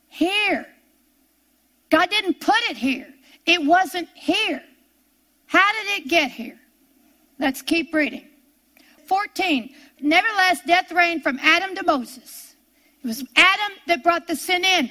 here. 0.08 0.66
God 1.90 2.08
didn't 2.08 2.40
put 2.40 2.56
it 2.70 2.78
here. 2.78 3.12
It 3.44 3.62
wasn't 3.62 4.08
here. 4.14 4.62
How 5.44 5.70
did 5.74 5.98
it 5.98 6.08
get 6.08 6.30
here? 6.30 6.58
Let's 7.38 7.60
keep 7.60 7.92
reading. 7.92 8.26
14. 9.06 9.68
Nevertheless, 10.00 10.62
death 10.66 10.90
reigned 10.92 11.22
from 11.22 11.38
Adam 11.42 11.74
to 11.74 11.84
Moses. 11.84 12.56
It 13.02 13.06
was 13.06 13.22
Adam 13.36 13.76
that 13.86 14.02
brought 14.02 14.26
the 14.26 14.34
sin 14.34 14.64
in. 14.64 14.90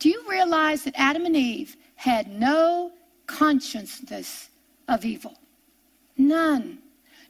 Do 0.00 0.10
you 0.10 0.22
realize 0.28 0.84
that 0.84 0.92
Adam 0.98 1.24
and 1.24 1.34
Eve 1.34 1.78
had 1.94 2.28
no 2.28 2.92
consciousness 3.26 4.50
of 4.86 5.06
evil? 5.06 5.38
None. 6.22 6.78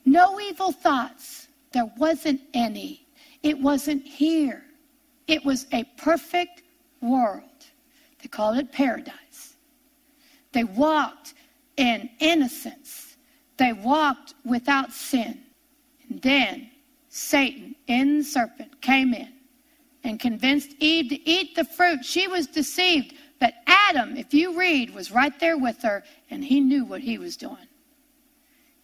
No 0.05 0.39
evil 0.39 0.71
thoughts. 0.71 1.49
There 1.73 1.91
wasn't 1.97 2.43
any. 2.53 3.07
It 3.43 3.59
wasn't 3.59 4.07
here. 4.07 4.65
It 5.27 5.45
was 5.45 5.67
a 5.73 5.85
perfect 5.97 6.63
world. 7.01 7.43
They 8.21 8.29
called 8.29 8.59
it 8.59 8.71
paradise. 8.71 9.57
They 10.53 10.65
walked 10.65 11.35
in 11.77 12.11
innocence. 12.21 13.17
They 13.57 13.73
walked 13.73 14.35
without 14.45 14.93
sin. 14.93 15.41
And 16.09 16.21
then 16.21 16.71
Satan, 17.09 17.75
in 17.87 18.19
the 18.19 18.25
serpent, 18.25 18.81
came 18.83 19.15
in 19.15 19.33
and 20.05 20.21
convinced 20.21 20.75
Eve 20.81 21.09
to 21.11 21.29
eat 21.29 21.55
the 21.55 21.65
fruit. 21.65 22.05
She 22.05 22.29
was 22.29 22.47
deceived. 22.47 23.15
But 23.41 23.55
Adam, 23.67 24.17
if 24.17 24.35
you 24.35 24.59
read, 24.59 24.95
was 24.95 25.11
right 25.11 25.39
there 25.41 25.57
with 25.57 25.81
her, 25.83 26.05
and 26.31 26.45
he 26.45 26.61
knew 26.61 26.85
what 26.85 27.01
he 27.01 27.17
was 27.19 27.37
doing. 27.37 27.57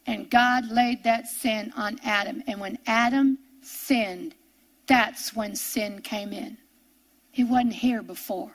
And 0.09 0.31
God 0.31 0.71
laid 0.71 1.05
that 1.05 1.29
sin 1.29 1.71
on 1.77 1.99
Adam. 2.03 2.43
And 2.47 2.59
when 2.59 2.79
Adam 2.87 3.39
sinned, 3.61 4.35
that's 4.87 5.37
when 5.37 5.55
sin 5.55 6.01
came 6.01 6.33
in. 6.33 6.57
It 7.35 7.45
wasn't 7.45 7.75
here 7.75 8.03
before, 8.03 8.51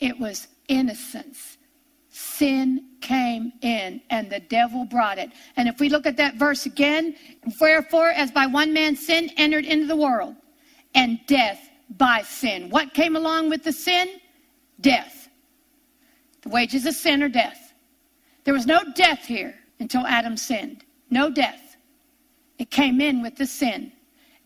it 0.00 0.18
was 0.18 0.48
innocence. 0.68 1.58
Sin 2.08 2.86
came 3.00 3.52
in 3.60 4.00
and 4.08 4.30
the 4.30 4.38
devil 4.38 4.84
brought 4.84 5.18
it. 5.18 5.32
And 5.56 5.68
if 5.68 5.80
we 5.80 5.88
look 5.88 6.06
at 6.06 6.16
that 6.16 6.36
verse 6.36 6.64
again, 6.64 7.16
wherefore, 7.60 8.10
as 8.10 8.30
by 8.30 8.46
one 8.46 8.72
man 8.72 8.94
sin 8.94 9.30
entered 9.36 9.64
into 9.64 9.86
the 9.86 9.96
world, 9.96 10.36
and 10.94 11.18
death 11.26 11.68
by 11.98 12.22
sin. 12.22 12.70
What 12.70 12.94
came 12.94 13.16
along 13.16 13.50
with 13.50 13.64
the 13.64 13.72
sin? 13.72 14.20
Death. 14.80 15.28
The 16.42 16.50
wages 16.50 16.86
of 16.86 16.94
sin 16.94 17.20
are 17.22 17.28
death. 17.28 17.74
There 18.44 18.54
was 18.54 18.64
no 18.64 18.80
death 18.94 19.24
here 19.26 19.56
until 19.84 20.06
Adam 20.06 20.34
sinned. 20.34 20.82
No 21.10 21.28
death. 21.28 21.76
It 22.58 22.70
came 22.70 23.02
in 23.02 23.20
with 23.20 23.36
the 23.36 23.44
sin 23.44 23.92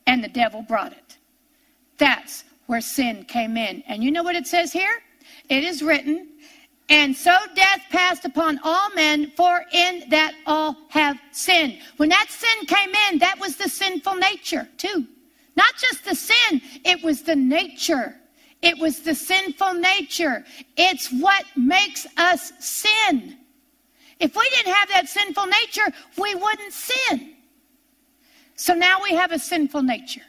and 0.09 0.23
the 0.23 0.29
devil 0.29 0.63
brought 0.63 0.91
it. 0.91 1.17
That's 1.97 2.43
where 2.67 2.81
sin 2.81 3.25
came 3.25 3.57
in. 3.57 3.85
And 3.87 4.03
you 4.03 4.11
know 4.11 4.25
what 4.25 4.35
it 4.35 4.49
says 4.49 4.73
here? 4.73 4.97
It 5.49 5.63
is 5.63 5.81
written, 5.81 6.29
and 6.89 7.15
so 7.15 7.37
death 7.55 7.83
passed 7.91 8.25
upon 8.25 8.59
all 8.65 8.91
men, 8.97 9.31
for 9.37 9.65
in 9.73 10.09
that 10.11 10.33
all 10.45 10.77
have 10.89 11.19
sinned. 11.31 11.79
When 11.99 12.09
that 12.09 12.27
sin 12.31 12.67
came 12.67 12.93
in, 13.09 13.19
that 13.21 13.39
was 13.39 13.55
the 13.57 13.69
sinful 13.69 14.17
nature, 14.17 14.69
too. 14.77 15.07
Not 15.55 15.73
just 15.77 16.05
the 16.05 16.17
sin, 16.17 16.61
it 16.85 17.03
was 17.05 17.23
the 17.23 17.37
nature. 17.37 18.17
It 18.61 18.77
was 18.79 19.01
the 19.01 19.15
sinful 19.15 19.75
nature. 19.75 20.45
It's 20.77 21.11
what 21.13 21.45
makes 21.57 22.07
us 22.17 22.53
sin. 22.59 23.38
If 24.21 24.35
we 24.35 24.49
didn't 24.51 24.73
have 24.73 24.89
that 24.89 25.09
sinful 25.09 25.47
nature, 25.47 25.93
we 26.17 26.35
wouldn't 26.35 26.73
sin. 26.73 27.35
So 28.57 28.75
now 28.75 29.03
we 29.03 29.15
have 29.15 29.31
a 29.31 29.39
sinful 29.39 29.83
nature. 29.83 30.23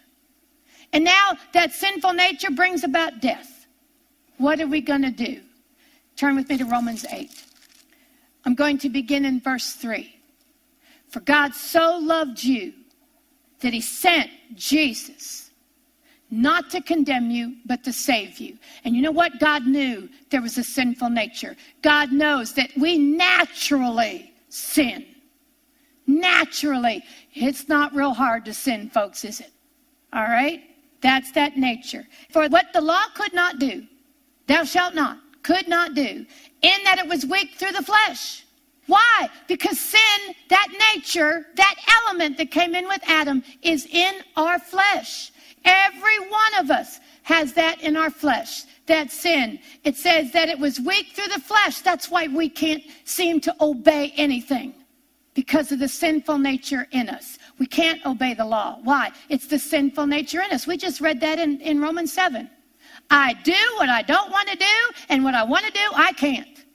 And 0.93 1.03
now 1.03 1.33
that 1.53 1.71
sinful 1.73 2.13
nature 2.13 2.51
brings 2.51 2.83
about 2.83 3.21
death. 3.21 3.67
What 4.37 4.61
are 4.61 4.67
we 4.67 4.81
going 4.81 5.01
to 5.01 5.11
do? 5.11 5.41
Turn 6.15 6.35
with 6.35 6.49
me 6.49 6.57
to 6.57 6.65
Romans 6.65 7.05
8. 7.11 7.31
I'm 8.45 8.55
going 8.55 8.77
to 8.79 8.89
begin 8.89 9.25
in 9.25 9.39
verse 9.39 9.73
3. 9.73 10.15
For 11.09 11.19
God 11.21 11.53
so 11.53 11.97
loved 11.97 12.43
you 12.43 12.73
that 13.61 13.73
he 13.73 13.81
sent 13.81 14.29
Jesus 14.55 15.48
not 16.31 16.69
to 16.69 16.81
condemn 16.81 17.31
you, 17.31 17.55
but 17.65 17.83
to 17.83 17.93
save 17.93 18.39
you. 18.39 18.57
And 18.83 18.95
you 18.95 19.01
know 19.01 19.11
what? 19.11 19.39
God 19.39 19.65
knew 19.65 20.09
there 20.29 20.41
was 20.41 20.57
a 20.57 20.63
sinful 20.63 21.09
nature. 21.09 21.55
God 21.81 22.11
knows 22.11 22.53
that 22.53 22.69
we 22.77 22.97
naturally 22.97 24.31
sin. 24.49 25.05
Naturally. 26.05 27.03
It's 27.33 27.67
not 27.67 27.95
real 27.95 28.13
hard 28.13 28.45
to 28.45 28.53
sin, 28.53 28.89
folks, 28.89 29.25
is 29.25 29.39
it? 29.39 29.51
All 30.13 30.23
right? 30.23 30.63
That's 31.01 31.31
that 31.31 31.57
nature. 31.57 32.07
For 32.31 32.47
what 32.47 32.73
the 32.73 32.81
law 32.81 33.05
could 33.15 33.33
not 33.33 33.59
do, 33.59 33.85
thou 34.47 34.63
shalt 34.63 34.93
not, 34.93 35.19
could 35.43 35.67
not 35.67 35.93
do, 35.93 36.25
in 36.61 36.83
that 36.83 36.99
it 36.99 37.07
was 37.07 37.25
weak 37.25 37.55
through 37.55 37.71
the 37.71 37.83
flesh. 37.83 38.43
Why? 38.87 39.29
Because 39.47 39.79
sin, 39.79 40.35
that 40.49 40.67
nature, 40.95 41.45
that 41.55 41.75
element 42.05 42.37
that 42.37 42.49
came 42.49 42.73
in 42.73 42.87
with 42.87 43.01
Adam, 43.07 43.43
is 43.61 43.85
in 43.85 44.15
our 44.35 44.59
flesh. 44.59 45.31
Every 45.65 46.19
one 46.19 46.53
of 46.59 46.71
us 46.71 46.99
has 47.23 47.53
that 47.53 47.81
in 47.81 47.95
our 47.95 48.09
flesh, 48.09 48.63
that 48.87 49.11
sin. 49.11 49.59
It 49.83 49.95
says 49.95 50.31
that 50.31 50.49
it 50.49 50.57
was 50.57 50.79
weak 50.79 51.07
through 51.13 51.27
the 51.27 51.39
flesh. 51.41 51.81
That's 51.81 52.09
why 52.09 52.27
we 52.27 52.49
can't 52.49 52.83
seem 53.05 53.39
to 53.41 53.55
obey 53.61 54.13
anything 54.17 54.73
because 55.33 55.71
of 55.71 55.79
the 55.79 55.87
sinful 55.87 56.37
nature 56.37 56.87
in 56.91 57.07
us. 57.07 57.37
We 57.59 57.65
can't 57.65 58.03
obey 58.05 58.33
the 58.33 58.45
law. 58.45 58.79
Why? 58.83 59.11
It's 59.29 59.47
the 59.47 59.59
sinful 59.59 60.07
nature 60.07 60.41
in 60.41 60.51
us. 60.51 60.65
We 60.65 60.77
just 60.77 61.01
read 61.01 61.21
that 61.21 61.39
in, 61.39 61.61
in 61.61 61.79
Romans 61.79 62.11
7. 62.13 62.49
I 63.09 63.33
do 63.43 63.55
what 63.77 63.89
I 63.89 64.01
don't 64.01 64.31
want 64.31 64.49
to 64.49 64.57
do, 64.57 64.65
and 65.09 65.23
what 65.23 65.33
I 65.33 65.43
want 65.43 65.65
to 65.65 65.71
do, 65.71 65.87
I 65.95 66.13
can't. 66.13 66.65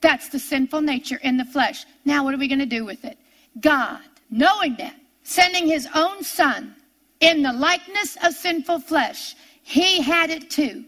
That's 0.00 0.28
the 0.28 0.38
sinful 0.38 0.80
nature 0.80 1.18
in 1.22 1.36
the 1.36 1.44
flesh. 1.44 1.84
Now, 2.04 2.24
what 2.24 2.34
are 2.34 2.38
we 2.38 2.48
going 2.48 2.60
to 2.60 2.66
do 2.66 2.84
with 2.84 3.04
it? 3.04 3.18
God, 3.60 4.00
knowing 4.30 4.76
that, 4.76 4.94
sending 5.22 5.66
his 5.66 5.86
own 5.94 6.22
son 6.22 6.74
in 7.20 7.42
the 7.42 7.52
likeness 7.52 8.16
of 8.22 8.34
sinful 8.34 8.80
flesh, 8.80 9.34
he 9.62 10.00
had 10.00 10.30
it 10.30 10.50
too. 10.50 10.84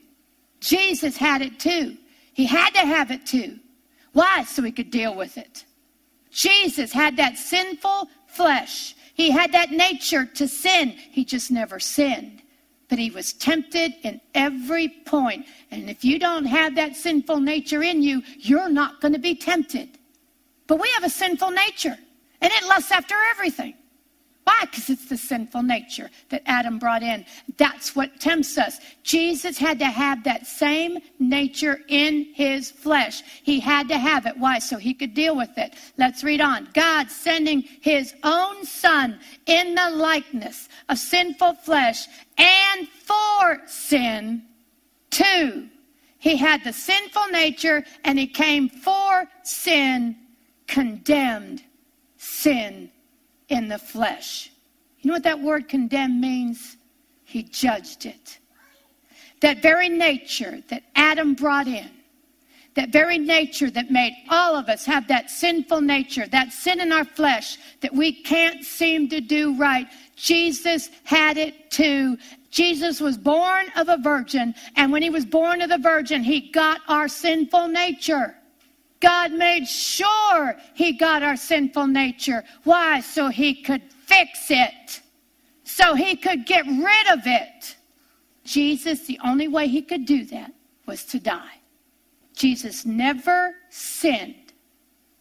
Jesus 0.60 1.16
had 1.16 1.42
it 1.42 1.58
too. 1.58 1.96
He 2.32 2.46
had 2.46 2.70
to 2.74 2.80
have 2.80 3.10
it 3.10 3.26
too. 3.26 3.58
Why? 4.12 4.44
So 4.44 4.62
he 4.62 4.72
could 4.72 4.90
deal 4.90 5.14
with 5.14 5.38
it. 5.38 5.64
Jesus 6.30 6.92
had 6.92 7.16
that 7.16 7.36
sinful 7.36 8.08
flesh. 8.26 8.94
He 9.14 9.30
had 9.30 9.52
that 9.52 9.70
nature 9.70 10.24
to 10.24 10.48
sin. 10.48 10.90
He 10.90 11.24
just 11.24 11.50
never 11.50 11.78
sinned 11.78 12.42
but 12.92 12.98
he 12.98 13.10
was 13.10 13.32
tempted 13.32 13.94
in 14.02 14.20
every 14.34 14.86
point. 15.06 15.46
And 15.70 15.88
if 15.88 16.04
you 16.04 16.18
don't 16.18 16.44
have 16.44 16.74
that 16.74 16.94
sinful 16.94 17.40
nature 17.40 17.82
in 17.82 18.02
you, 18.02 18.22
you're 18.36 18.68
not 18.68 19.00
going 19.00 19.14
to 19.14 19.18
be 19.18 19.34
tempted. 19.34 19.96
But 20.66 20.78
we 20.78 20.90
have 20.96 21.02
a 21.02 21.08
sinful 21.08 21.52
nature, 21.52 21.96
and 22.42 22.52
it 22.52 22.68
lusts 22.68 22.92
after 22.92 23.14
everything. 23.30 23.72
Why? 24.44 24.58
Because 24.62 24.90
it's 24.90 25.08
the 25.08 25.16
sinful 25.16 25.62
nature 25.62 26.10
that 26.30 26.42
Adam 26.46 26.78
brought 26.78 27.02
in. 27.02 27.24
That's 27.58 27.94
what 27.94 28.18
tempts 28.18 28.58
us. 28.58 28.80
Jesus 29.04 29.56
had 29.56 29.78
to 29.78 29.86
have 29.86 30.24
that 30.24 30.46
same 30.46 30.98
nature 31.20 31.80
in 31.88 32.32
his 32.34 32.70
flesh. 32.70 33.22
He 33.44 33.60
had 33.60 33.88
to 33.88 33.98
have 33.98 34.26
it. 34.26 34.36
Why? 34.36 34.58
So 34.58 34.78
he 34.78 34.94
could 34.94 35.14
deal 35.14 35.36
with 35.36 35.56
it. 35.56 35.74
Let's 35.96 36.24
read 36.24 36.40
on. 36.40 36.68
God 36.74 37.08
sending 37.08 37.62
his 37.62 38.14
own 38.24 38.64
son 38.64 39.20
in 39.46 39.76
the 39.76 39.90
likeness 39.90 40.68
of 40.88 40.98
sinful 40.98 41.54
flesh 41.54 42.06
and 42.36 42.88
for 42.88 43.62
sin. 43.66 44.42
Two, 45.10 45.68
he 46.18 46.36
had 46.36 46.64
the 46.64 46.72
sinful 46.72 47.28
nature 47.30 47.84
and 48.04 48.18
he 48.18 48.26
came 48.26 48.68
for 48.68 49.28
sin, 49.44 50.16
condemned 50.66 51.62
sin 52.16 52.90
in 53.52 53.68
the 53.68 53.78
flesh. 53.78 54.50
You 55.00 55.08
know 55.08 55.14
what 55.14 55.24
that 55.24 55.40
word 55.40 55.68
condemn 55.68 56.20
means? 56.20 56.78
He 57.24 57.42
judged 57.42 58.06
it. 58.06 58.38
That 59.40 59.60
very 59.60 59.88
nature 59.88 60.62
that 60.68 60.84
Adam 60.96 61.34
brought 61.34 61.66
in, 61.66 61.90
that 62.74 62.90
very 62.90 63.18
nature 63.18 63.70
that 63.70 63.90
made 63.90 64.14
all 64.30 64.56
of 64.56 64.68
us 64.68 64.86
have 64.86 65.06
that 65.08 65.30
sinful 65.30 65.82
nature, 65.82 66.26
that 66.28 66.52
sin 66.52 66.80
in 66.80 66.92
our 66.92 67.04
flesh 67.04 67.58
that 67.80 67.94
we 67.94 68.12
can't 68.12 68.64
seem 68.64 69.08
to 69.10 69.20
do 69.20 69.54
right, 69.58 69.86
Jesus 70.16 70.88
had 71.04 71.36
it 71.36 71.70
too. 71.70 72.16
Jesus 72.50 73.00
was 73.00 73.18
born 73.18 73.66
of 73.76 73.88
a 73.88 73.98
virgin, 73.98 74.54
and 74.76 74.90
when 74.90 75.02
he 75.02 75.10
was 75.10 75.26
born 75.26 75.60
of 75.60 75.68
the 75.68 75.78
virgin, 75.78 76.22
he 76.22 76.50
got 76.52 76.80
our 76.88 77.08
sinful 77.08 77.68
nature. 77.68 78.34
God 79.02 79.32
made 79.32 79.66
sure 79.66 80.56
he 80.74 80.92
got 80.92 81.24
our 81.24 81.36
sinful 81.36 81.88
nature. 81.88 82.44
Why? 82.62 83.00
So 83.00 83.28
he 83.28 83.52
could 83.52 83.82
fix 84.06 84.46
it, 84.48 85.02
so 85.64 85.94
he 85.94 86.14
could 86.14 86.46
get 86.46 86.64
rid 86.66 87.08
of 87.10 87.20
it. 87.26 87.76
Jesus, 88.44 89.04
the 89.06 89.18
only 89.24 89.48
way 89.48 89.66
he 89.66 89.82
could 89.82 90.06
do 90.06 90.24
that 90.26 90.52
was 90.86 91.04
to 91.06 91.18
die. 91.18 91.58
Jesus 92.32 92.86
never 92.86 93.54
sinned. 93.70 94.52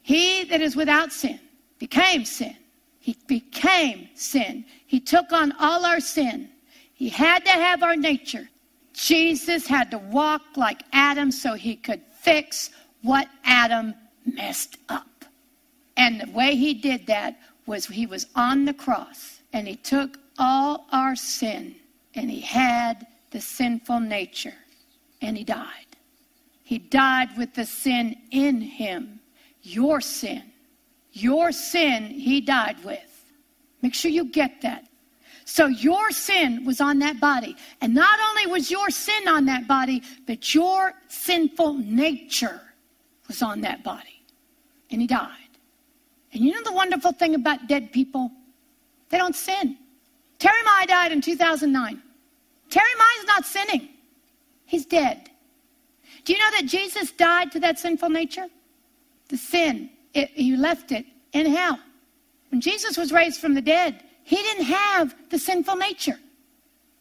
He 0.04 0.44
that 0.46 0.62
is 0.62 0.76
without 0.76 1.12
sin 1.12 1.40
became 1.80 2.24
sin. 2.24 2.56
He 3.00 3.18
became 3.28 4.10
sin. 4.14 4.64
He 4.86 5.00
took 5.00 5.32
on 5.32 5.54
all 5.54 5.86
our 5.88 6.00
sin. 6.00 6.50
He 6.94 7.10
had 7.10 7.44
to 7.46 7.52
have 7.52 7.82
our 7.82 7.96
nature. 7.96 8.48
Jesus 8.94 9.66
had 9.66 9.90
to 9.90 9.98
walk 9.98 10.44
like 10.56 10.84
Adam 10.94 11.32
so 11.32 11.56
he 11.56 11.76
could 11.76 12.02
fix 12.22 12.70
what 13.02 13.28
Adam 13.44 13.94
messed 14.26 14.78
up. 14.90 15.26
And 15.98 16.22
the 16.22 16.32
way 16.32 16.56
he 16.56 16.74
did 16.74 17.08
that 17.08 17.40
was 17.66 17.86
he 17.86 18.06
was 18.06 18.28
on 18.36 18.66
the 18.66 18.74
cross 18.74 19.42
and 19.54 19.68
he 19.68 19.76
took 19.76 20.18
all 20.38 20.88
our 20.92 21.16
sin 21.16 21.76
and 22.16 22.30
he 22.30 22.42
had 22.42 23.06
the 23.32 23.42
sinful 23.42 24.00
nature 24.00 24.54
and 25.22 25.38
he 25.38 25.44
died. 25.44 25.86
He 26.64 26.80
died 26.80 27.38
with 27.38 27.54
the 27.54 27.66
sin 27.66 28.16
in 28.32 28.62
him, 28.62 29.20
your 29.62 30.02
sin. 30.02 30.44
Your 31.14 31.52
sin 31.52 32.06
he 32.06 32.40
died 32.40 32.84
with. 32.84 33.34
Make 33.82 33.94
sure 33.94 34.12
you 34.12 34.26
get 34.26 34.62
that. 34.62 34.86
So 35.44 35.68
your 35.68 36.12
sin 36.12 36.64
was 36.64 36.80
on 36.80 37.00
that 37.00 37.20
body. 37.20 37.58
And 37.82 37.94
not 37.94 38.18
only 38.30 38.50
was 38.50 38.72
your 38.72 38.90
sin 38.90 39.28
on 39.28 39.46
that 39.46 39.68
body, 39.68 40.02
but 40.26 40.56
your 40.56 40.94
sinful 41.10 41.74
nature 41.74 42.62
was 43.32 43.42
on 43.42 43.62
that 43.62 43.82
body. 43.82 44.22
And 44.92 45.00
he 45.00 45.08
died. 45.08 45.52
And 46.34 46.44
you 46.44 46.52
know 46.52 46.64
the 46.64 46.74
wonderful 46.74 47.14
thing 47.14 47.34
about 47.36 47.68
dead 47.68 47.92
people? 47.92 48.30
They 49.10 49.18
don't 49.18 49.36
sin. 49.36 49.78
Terry 50.38 50.64
Mai 50.66 50.86
died 50.86 51.12
in 51.12 51.22
2009. 51.22 52.02
Terry 52.70 52.96
Mai's 52.98 53.28
not 53.28 53.46
sinning. 53.46 53.90
He's 54.66 54.86
dead. 54.86 55.30
Do 56.26 56.34
you 56.34 56.40
know 56.40 56.52
that 56.58 56.66
Jesus 56.66 57.12
died 57.12 57.52
to 57.54 57.60
that 57.62 57.80
sinful 57.80 58.10
nature? 58.10 58.48
The 59.30 59.38
sin, 59.38 59.90
it, 60.14 60.30
he 60.32 60.56
left 60.58 60.92
it 60.92 61.06
in 61.32 61.46
hell. 61.46 61.80
When 62.50 62.60
Jesus 62.60 62.98
was 62.98 63.14
raised 63.14 63.40
from 63.40 63.54
the 63.54 63.62
dead, 63.62 64.04
he 64.24 64.36
didn't 64.36 64.66
have 64.66 65.16
the 65.30 65.40
sinful 65.40 65.78
nature. 65.78 66.20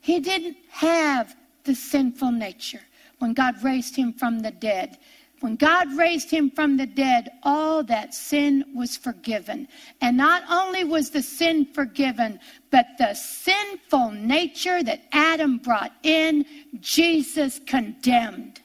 He 0.00 0.20
didn't 0.20 0.56
have 0.70 1.34
the 1.64 1.74
sinful 1.74 2.32
nature 2.32 2.80
when 3.18 3.34
God 3.34 3.62
raised 3.62 3.96
him 3.96 4.12
from 4.12 4.40
the 4.40 4.50
dead. 4.50 4.98
When 5.40 5.56
God 5.56 5.96
raised 5.96 6.30
him 6.30 6.50
from 6.50 6.76
the 6.76 6.86
dead, 6.86 7.30
all 7.42 7.82
that 7.84 8.14
sin 8.14 8.62
was 8.74 8.96
forgiven. 8.96 9.68
And 10.02 10.16
not 10.16 10.42
only 10.50 10.84
was 10.84 11.10
the 11.10 11.22
sin 11.22 11.66
forgiven, 11.72 12.38
but 12.70 12.86
the 12.98 13.14
sinful 13.14 14.10
nature 14.10 14.82
that 14.82 15.02
Adam 15.12 15.56
brought 15.56 15.92
in, 16.02 16.44
Jesus 16.80 17.58
condemned, 17.66 18.60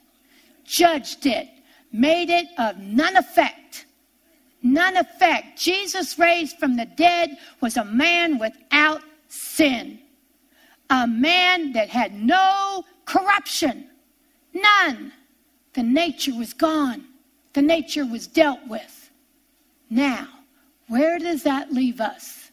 judged 0.66 1.26
it, 1.26 1.48
made 1.94 2.30
it 2.30 2.48
of 2.58 2.78
none 2.78 3.16
effect. 3.16 3.86
None 4.62 4.98
effect. 4.98 5.58
Jesus 5.58 6.20
raised 6.20 6.58
from 6.58 6.76
the 6.76 6.86
dead 6.86 7.38
was 7.62 7.78
a 7.78 7.86
man 7.86 8.38
without 8.38 9.02
sin, 9.30 10.00
a 10.90 11.08
man 11.08 11.72
that 11.74 11.88
had 11.88 12.14
no 12.16 12.84
corruption, 13.06 13.88
none. 14.54 15.14
The 15.76 15.84
nature 15.84 16.34
was 16.34 16.54
gone, 16.54 17.04
the 17.54 17.62
nature 17.62 18.06
was 18.06 18.28
dealt 18.28 18.66
with. 18.68 19.12
Now, 19.90 20.28
where 20.88 21.20
does 21.20 21.44
that 21.44 21.74
leave 21.74 22.00
us? 22.00 22.52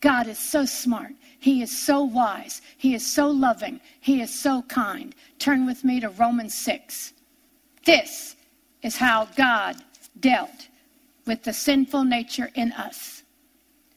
God 0.00 0.26
is 0.26 0.38
so 0.38 0.66
smart. 0.66 1.12
He 1.40 1.62
is 1.62 1.76
so 1.76 2.02
wise. 2.02 2.60
He 2.76 2.94
is 2.94 3.06
so 3.06 3.28
loving. 3.28 3.80
He 4.00 4.20
is 4.20 4.32
so 4.32 4.62
kind. 4.62 5.14
Turn 5.38 5.64
with 5.64 5.84
me 5.84 6.00
to 6.00 6.10
Romans 6.10 6.54
6. 6.54 7.14
This 7.86 8.36
is 8.82 8.96
how 8.96 9.26
God 9.36 9.76
dealt 10.20 10.68
with 11.26 11.42
the 11.42 11.52
sinful 11.52 12.04
nature 12.04 12.50
in 12.54 12.72
us. 12.72 13.22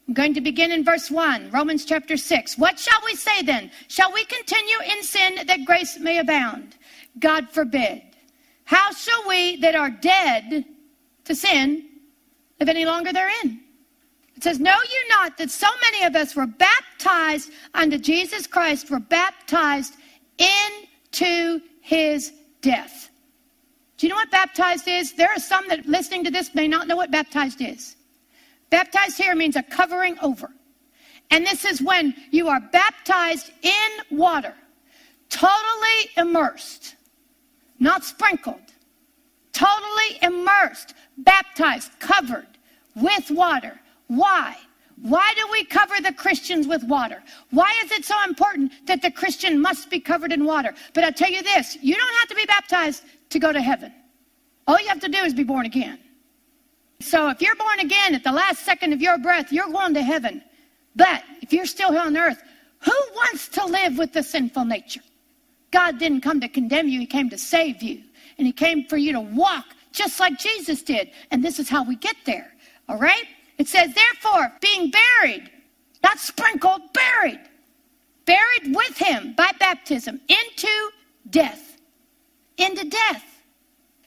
I'm 0.06 0.14
going 0.14 0.32
to 0.34 0.40
begin 0.40 0.72
in 0.72 0.84
verse 0.84 1.10
1, 1.10 1.50
Romans 1.50 1.84
chapter 1.84 2.16
6. 2.16 2.56
What 2.56 2.78
shall 2.78 3.00
we 3.04 3.14
say 3.14 3.42
then? 3.42 3.70
Shall 3.88 4.10
we 4.12 4.24
continue 4.24 4.78
in 4.96 5.02
sin 5.02 5.46
that 5.46 5.66
grace 5.66 5.98
may 5.98 6.18
abound? 6.18 6.76
God 7.18 7.50
forbid. 7.50 8.07
How 8.68 8.92
shall 8.92 9.26
we 9.26 9.56
that 9.62 9.74
are 9.74 9.88
dead 9.88 10.66
to 11.24 11.34
sin 11.34 11.88
live 12.60 12.68
any 12.68 12.84
longer 12.84 13.14
therein? 13.14 13.62
It 14.36 14.42
says, 14.42 14.60
Know 14.60 14.76
you 14.92 15.08
not 15.08 15.38
that 15.38 15.50
so 15.50 15.68
many 15.90 16.04
of 16.04 16.14
us 16.14 16.36
were 16.36 16.46
baptized 16.46 17.50
unto 17.72 17.96
Jesus 17.96 18.46
Christ, 18.46 18.90
were 18.90 19.00
baptized 19.00 19.94
into 20.38 21.62
his 21.80 22.34
death. 22.60 23.08
Do 23.96 24.06
you 24.06 24.10
know 24.10 24.16
what 24.16 24.30
baptized 24.30 24.86
is? 24.86 25.14
There 25.14 25.30
are 25.30 25.40
some 25.40 25.66
that 25.68 25.86
listening 25.86 26.24
to 26.24 26.30
this 26.30 26.54
may 26.54 26.68
not 26.68 26.88
know 26.88 26.96
what 26.96 27.10
baptized 27.10 27.62
is. 27.62 27.96
Baptized 28.68 29.16
here 29.16 29.34
means 29.34 29.56
a 29.56 29.62
covering 29.62 30.18
over. 30.20 30.50
And 31.30 31.42
this 31.46 31.64
is 31.64 31.80
when 31.80 32.14
you 32.32 32.48
are 32.48 32.60
baptized 32.60 33.50
in 33.62 34.18
water, 34.18 34.54
totally 35.30 36.10
immersed 36.18 36.96
not 37.78 38.04
sprinkled, 38.04 38.60
totally 39.52 40.18
immersed, 40.22 40.94
baptized, 41.18 41.92
covered 41.98 42.46
with 42.94 43.30
water. 43.30 43.78
Why? 44.08 44.56
Why 45.02 45.32
do 45.36 45.46
we 45.52 45.64
cover 45.64 45.94
the 46.00 46.12
Christians 46.12 46.66
with 46.66 46.82
water? 46.84 47.22
Why 47.50 47.72
is 47.84 47.92
it 47.92 48.04
so 48.04 48.16
important 48.26 48.72
that 48.86 49.00
the 49.00 49.10
Christian 49.10 49.60
must 49.60 49.90
be 49.90 50.00
covered 50.00 50.32
in 50.32 50.44
water? 50.44 50.74
But 50.92 51.04
I'll 51.04 51.12
tell 51.12 51.30
you 51.30 51.42
this 51.42 51.78
you 51.80 51.94
don't 51.94 52.14
have 52.20 52.28
to 52.28 52.34
be 52.34 52.46
baptized 52.46 53.04
to 53.30 53.38
go 53.38 53.52
to 53.52 53.60
heaven. 53.60 53.92
All 54.66 54.80
you 54.80 54.88
have 54.88 55.00
to 55.00 55.08
do 55.08 55.18
is 55.18 55.34
be 55.34 55.44
born 55.44 55.66
again. 55.66 55.98
So 57.00 57.28
if 57.28 57.40
you're 57.40 57.54
born 57.54 57.78
again 57.78 58.14
at 58.14 58.24
the 58.24 58.32
last 58.32 58.64
second 58.64 58.92
of 58.92 59.00
your 59.00 59.18
breath, 59.18 59.52
you're 59.52 59.70
going 59.70 59.94
to 59.94 60.02
heaven. 60.02 60.42
But 60.96 61.22
if 61.40 61.52
you're 61.52 61.66
still 61.66 61.92
here 61.92 62.00
on 62.00 62.16
earth, 62.16 62.42
who 62.80 62.92
wants 63.14 63.48
to 63.50 63.64
live 63.66 63.98
with 63.98 64.12
the 64.12 64.22
sinful 64.22 64.64
nature? 64.64 65.00
God 65.70 65.98
didn't 65.98 66.22
come 66.22 66.40
to 66.40 66.48
condemn 66.48 66.88
you, 66.88 67.00
He 67.00 67.06
came 67.06 67.30
to 67.30 67.38
save 67.38 67.82
you. 67.82 68.02
And 68.38 68.46
He 68.46 68.52
came 68.52 68.86
for 68.86 68.96
you 68.96 69.12
to 69.12 69.20
walk 69.20 69.66
just 69.92 70.20
like 70.20 70.38
Jesus 70.38 70.82
did. 70.82 71.10
And 71.30 71.44
this 71.44 71.58
is 71.58 71.68
how 71.68 71.82
we 71.82 71.96
get 71.96 72.16
there. 72.24 72.54
All 72.88 72.98
right? 72.98 73.24
It 73.58 73.68
says, 73.68 73.92
therefore, 73.94 74.52
being 74.60 74.90
buried, 74.90 75.50
not 76.02 76.18
sprinkled, 76.18 76.92
buried, 76.92 77.40
buried 78.24 78.74
with 78.74 78.96
Him 78.96 79.34
by 79.36 79.50
baptism 79.58 80.20
into 80.28 80.90
death. 81.30 81.76
Into 82.56 82.88
death. 82.88 83.24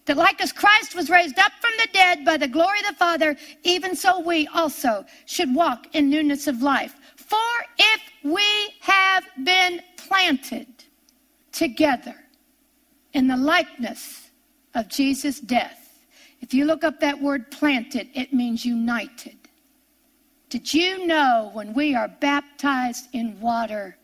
That 0.06 0.18
like 0.18 0.42
as 0.42 0.52
Christ 0.52 0.96
was 0.96 1.10
raised 1.10 1.38
up 1.38 1.52
from 1.62 1.72
the 1.78 1.88
dead 1.94 2.26
by 2.26 2.38
the 2.38 2.48
glory 2.48 2.80
of 2.80 2.88
the 2.88 2.94
Father, 2.94 3.36
even 3.64 3.96
so 3.96 4.20
we 4.20 4.48
also 4.48 5.06
should 5.26 5.54
walk 5.54 5.88
in 5.94 6.10
newness 6.10 6.48
of 6.48 6.62
life. 6.62 6.96
For 7.18 7.38
if 7.78 8.02
we 8.24 8.74
have 8.82 9.26
been 9.44 9.82
planted 9.98 10.81
together 11.52 12.16
in 13.14 13.28
the 13.28 13.38
likeness 13.38 14.30
of 14.74 14.88
Jesus' 14.88 15.40
death. 15.40 16.00
If 16.42 16.54
you 16.54 16.66
look 16.66 16.84
up 16.84 17.00
that 17.00 17.22
word 17.22 17.52
planted, 17.52 18.08
it 18.14 18.34
means 18.34 18.66
united. 18.66 19.38
Did 20.50 20.74
you 20.74 21.08
know 21.08 21.50
when 21.54 21.74
we 21.74 21.96
are 21.96 22.08
baptized 22.08 23.08
in 23.14 23.40
water, 23.40 23.98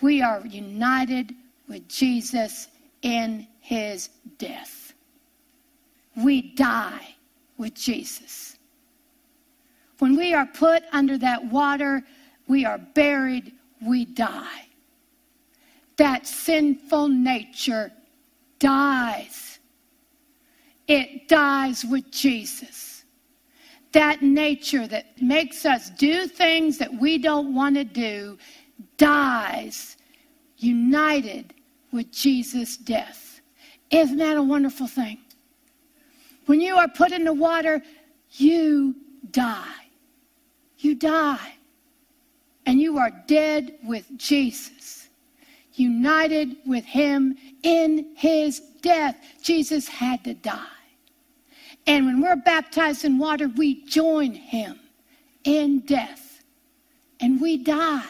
we 0.00 0.22
are 0.22 0.46
united 0.46 1.34
with 1.68 1.88
Jesus 1.88 2.68
in 3.02 3.46
his 3.60 4.10
death? 4.38 4.92
We 6.16 6.54
die 6.54 7.16
with 7.56 7.74
Jesus. 7.74 8.56
When 9.98 10.16
we 10.16 10.32
are 10.32 10.46
put 10.46 10.84
under 10.92 11.18
that 11.18 11.44
water, 11.46 12.04
we 12.46 12.64
are 12.64 12.78
buried, 12.78 13.52
we 13.84 14.04
die. 14.04 14.67
That 15.98 16.26
sinful 16.26 17.08
nature 17.08 17.92
dies. 18.58 19.58
It 20.86 21.28
dies 21.28 21.84
with 21.84 22.10
Jesus. 22.10 23.04
That 23.92 24.22
nature 24.22 24.86
that 24.86 25.20
makes 25.20 25.66
us 25.66 25.90
do 25.90 26.26
things 26.26 26.78
that 26.78 26.92
we 26.92 27.18
don't 27.18 27.54
want 27.54 27.76
to 27.76 27.84
do 27.84 28.38
dies 28.96 29.96
united 30.56 31.54
with 31.92 32.10
Jesus' 32.10 32.76
death. 32.76 33.40
Isn't 33.90 34.18
that 34.18 34.36
a 34.36 34.42
wonderful 34.42 34.86
thing? 34.86 35.18
When 36.46 36.60
you 36.60 36.76
are 36.76 36.88
put 36.88 37.12
in 37.12 37.24
the 37.24 37.32
water, 37.32 37.82
you 38.32 38.94
die. 39.30 39.90
You 40.78 40.94
die. 40.94 41.54
And 42.66 42.80
you 42.80 42.98
are 42.98 43.10
dead 43.26 43.78
with 43.84 44.06
Jesus, 44.16 44.97
united 45.78 46.56
with 46.66 46.84
him 46.84 47.36
in 47.62 48.14
his 48.16 48.60
death. 48.82 49.16
Jesus 49.42 49.88
had 49.88 50.24
to 50.24 50.34
die. 50.34 50.64
And 51.86 52.06
when 52.06 52.20
we're 52.20 52.36
baptized 52.36 53.04
in 53.04 53.18
water, 53.18 53.48
we 53.48 53.84
join 53.86 54.32
him 54.34 54.78
in 55.44 55.80
death. 55.80 56.42
And 57.20 57.40
we 57.40 57.56
die. 57.56 58.04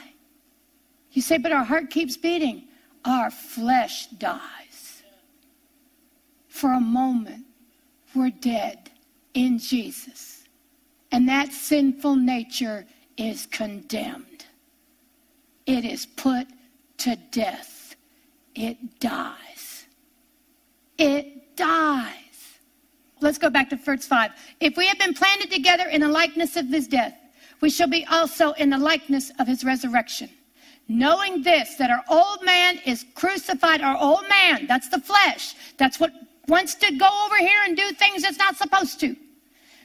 You 1.13 1.23
say, 1.23 1.39
but 1.39 1.53
our 1.53 1.65
heart 1.65 1.91
keeps 1.91 2.17
beating. 2.17 2.65
Our 3.05 3.31
flesh 3.31 4.09
dies. 4.09 5.03
For 6.49 6.73
a 6.73 6.81
moment, 6.81 7.47
we're 8.15 8.31
dead 8.31 8.91
in 9.35 9.59
Jesus. 9.59 10.45
And 11.13 11.29
that 11.29 11.53
sinful 11.53 12.17
nature 12.17 12.85
is 13.17 13.47
condemned. 13.47 14.45
It 15.67 15.85
is 15.85 16.05
put 16.05 16.47
to 16.99 17.17
death. 17.31 17.97
It 18.55 19.01
dies. 19.01 19.87
It 20.99 21.57
dies. 21.57 22.15
Let's 23.21 23.39
go 23.39 23.51
back 23.51 23.71
to 23.71 23.77
verse 23.77 24.07
5. 24.07 24.31
If 24.61 24.77
we 24.77 24.87
have 24.87 24.99
been 24.99 25.15
planted 25.15 25.51
together 25.51 25.89
in 25.89 26.01
the 26.01 26.09
likeness 26.09 26.57
of 26.57 26.69
his 26.69 26.87
death, 26.87 27.15
we 27.61 27.71
shall 27.71 27.89
be 27.89 28.05
also 28.07 28.53
in 28.53 28.71
the 28.71 28.79
likeness 28.79 29.33
of 29.39 29.47
his 29.47 29.65
resurrection. 29.65 30.31
Knowing 30.89 31.43
this, 31.43 31.75
that 31.77 31.91
our 31.91 32.05
old 32.09 32.43
man 32.45 32.79
is 32.87 33.05
crucified, 33.15 33.81
our 33.81 33.97
old 33.99 34.23
man, 34.29 34.67
that's 34.67 34.89
the 34.89 35.01
flesh, 35.01 35.55
that's 35.77 36.01
what 36.01 36.13
wants 36.47 36.75
to 36.77 36.97
go 36.97 37.09
over 37.27 37.37
here 37.37 37.59
and 37.65 37.77
do 37.77 37.91
things 37.93 38.25
it's 38.25 38.39
not 38.39 38.57
supposed 38.57 38.99
to. 39.01 39.15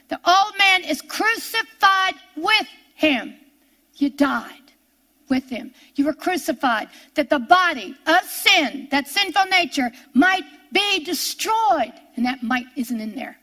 The 0.08 0.20
old 0.26 0.56
man 0.58 0.82
is 0.84 1.02
crucified 1.02 2.14
with 2.36 2.66
him. 2.94 3.34
You 3.96 4.10
died 4.10 4.63
with 5.28 5.48
him. 5.48 5.72
You 5.94 6.06
were 6.06 6.12
crucified 6.12 6.88
that 7.14 7.30
the 7.30 7.38
body 7.38 7.94
of 8.06 8.22
sin, 8.24 8.88
that 8.90 9.08
sinful 9.08 9.46
nature, 9.46 9.90
might 10.12 10.44
be 10.72 11.04
destroyed. 11.04 11.92
And 12.16 12.24
that 12.26 12.42
might 12.42 12.66
isn't 12.76 13.00
in 13.00 13.14
there. 13.14 13.38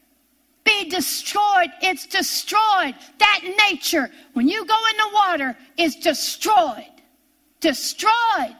Be 0.63 0.89
destroyed. 0.89 1.71
It's 1.81 2.05
destroyed. 2.05 2.95
That 3.17 3.41
nature, 3.69 4.09
when 4.33 4.47
you 4.47 4.65
go 4.65 4.77
in 4.91 4.97
the 4.97 5.13
water, 5.13 5.57
is 5.77 5.95
destroyed. 5.95 6.85
Destroyed. 7.59 8.55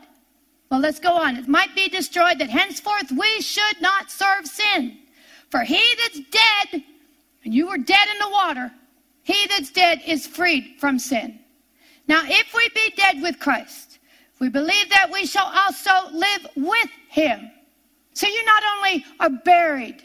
Well, 0.70 0.80
let's 0.80 1.00
go 1.00 1.14
on. 1.14 1.36
It 1.36 1.48
might 1.48 1.76
be 1.76 1.90
destroyed 1.90 2.40
that 2.40 2.50
henceforth 2.50 3.12
we 3.12 3.42
should 3.42 3.82
not 3.82 4.10
serve 4.10 4.48
sin. 4.48 4.98
For 5.50 5.62
he 5.62 5.84
that's 5.98 6.22
dead 6.32 6.84
and 7.44 7.54
you 7.54 7.68
were 7.68 7.78
dead 7.78 8.08
in 8.12 8.20
the 8.20 8.30
water, 8.30 8.72
he 9.24 9.48
that's 9.48 9.72
dead 9.72 10.02
is 10.08 10.26
freed 10.26 10.76
from 10.80 10.98
sin. 10.98 11.41
Now, 12.08 12.22
if 12.26 12.54
we 12.54 12.70
be 12.74 12.94
dead 12.96 13.22
with 13.22 13.40
Christ, 13.40 14.00
we 14.40 14.50
believe 14.50 14.90
that 14.90 15.12
we 15.12 15.26
shall 15.26 15.52
also 15.54 16.16
live 16.16 16.48
with 16.56 16.90
him. 17.10 17.52
So 18.14 18.28
you 18.28 18.46
not 18.46 18.64
only 18.78 19.06
are 19.20 19.30
buried, 19.30 20.04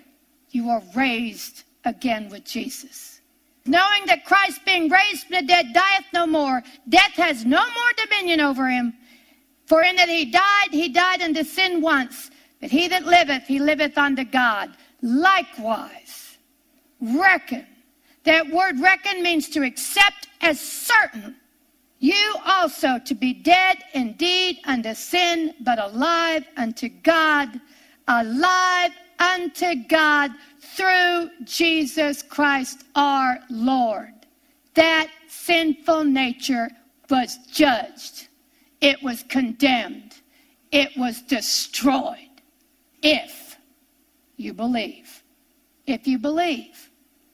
you 0.51 0.69
are 0.71 0.83
raised 0.95 1.65
again 1.85 2.29
with 2.29 2.45
Jesus. 2.45 3.21
Knowing 3.65 4.07
that 4.07 4.25
Christ, 4.25 4.65
being 4.65 4.89
raised 4.89 5.27
from 5.27 5.37
the 5.37 5.43
dead, 5.43 5.73
dieth 5.73 6.05
no 6.13 6.27
more, 6.27 6.63
death 6.89 7.13
has 7.15 7.45
no 7.45 7.59
more 7.59 7.93
dominion 7.97 8.41
over 8.41 8.69
him. 8.69 8.95
For 9.67 9.83
in 9.83 9.97
that 9.97 10.09
he 10.09 10.27
died, 10.27 10.69
he 10.71 10.89
died 10.89 11.23
unto 11.23 11.43
sin 11.43 11.81
once, 11.81 12.31
but 12.61 12.71
he 12.71 12.87
that 12.89 13.05
liveth, 13.05 13.45
he 13.45 13.59
liveth 13.59 13.99
unto 13.99 14.25
God. 14.25 14.77
Likewise, 15.03 16.39
reckon. 17.01 17.67
That 18.23 18.49
word 18.49 18.81
reckon 18.81 19.23
means 19.23 19.49
to 19.51 19.63
accept 19.63 20.29
as 20.41 20.61
certain. 20.61 21.37
You 22.07 22.37
also 22.47 23.01
to 23.01 23.15
be 23.17 23.33
dead 23.33 23.79
indeed 23.93 24.61
unto 24.65 24.95
sin, 24.95 25.55
but 25.59 25.81
alive 25.81 26.45
unto 26.57 26.89
God, 26.89 27.61
alive 28.07 28.93
unto 29.19 29.75
God 29.89 30.31
through 30.61 31.31
Jesus 31.43 32.23
Christ 32.23 32.85
our 32.95 33.41
Lord. 33.51 34.15
That 34.75 35.09
sinful 35.27 36.05
nature 36.05 36.69
was 37.11 37.39
judged, 37.51 38.29
it 38.81 39.03
was 39.03 39.25
condemned, 39.25 40.15
it 40.71 40.97
was 40.97 41.23
destroyed. 41.23 42.41
If 43.03 43.57
you 44.37 44.55
believe. 44.55 45.25
If 45.89 46.07
you 46.07 46.21
believe. 46.21 46.89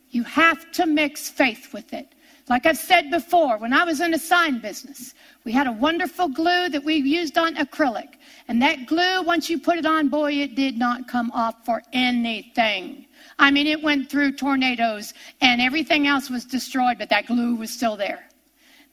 You 0.08 0.22
have 0.22 0.72
to 0.72 0.86
mix 0.86 1.28
faith 1.28 1.74
with 1.74 1.92
it. 1.92 2.14
Like 2.48 2.66
I've 2.66 2.78
said 2.78 3.10
before, 3.10 3.56
when 3.58 3.72
I 3.72 3.84
was 3.84 4.00
in 4.00 4.10
the 4.10 4.18
sign 4.18 4.58
business, 4.58 5.14
we 5.44 5.52
had 5.52 5.66
a 5.68 5.72
wonderful 5.72 6.28
glue 6.28 6.68
that 6.68 6.82
we 6.82 6.96
used 6.96 7.38
on 7.38 7.54
acrylic. 7.54 8.14
And 8.48 8.60
that 8.62 8.86
glue, 8.86 9.22
once 9.22 9.48
you 9.48 9.60
put 9.60 9.78
it 9.78 9.86
on, 9.86 10.08
boy, 10.08 10.32
it 10.32 10.56
did 10.56 10.76
not 10.76 11.06
come 11.06 11.30
off 11.32 11.64
for 11.64 11.82
anything. 11.92 13.06
I 13.38 13.50
mean, 13.50 13.66
it 13.68 13.82
went 13.82 14.10
through 14.10 14.32
tornadoes 14.32 15.14
and 15.40 15.60
everything 15.60 16.06
else 16.08 16.30
was 16.30 16.44
destroyed, 16.44 16.98
but 16.98 17.08
that 17.10 17.26
glue 17.26 17.54
was 17.54 17.70
still 17.70 17.96
there. 17.96 18.28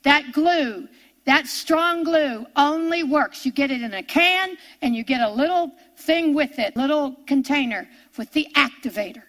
That 0.03 0.31
glue, 0.31 0.87
that 1.25 1.47
strong 1.47 2.03
glue 2.03 2.45
only 2.55 3.03
works. 3.03 3.45
You 3.45 3.51
get 3.51 3.71
it 3.71 3.81
in 3.81 3.93
a 3.95 4.03
can 4.03 4.57
and 4.83 4.95
you 4.95 5.03
get 5.03 5.21
a 5.21 5.29
little 5.29 5.71
thing 5.97 6.35
with 6.35 6.59
it, 6.59 6.75
little 6.75 7.15
container 7.25 7.89
with 8.15 8.31
the 8.31 8.47
activator. 8.55 9.23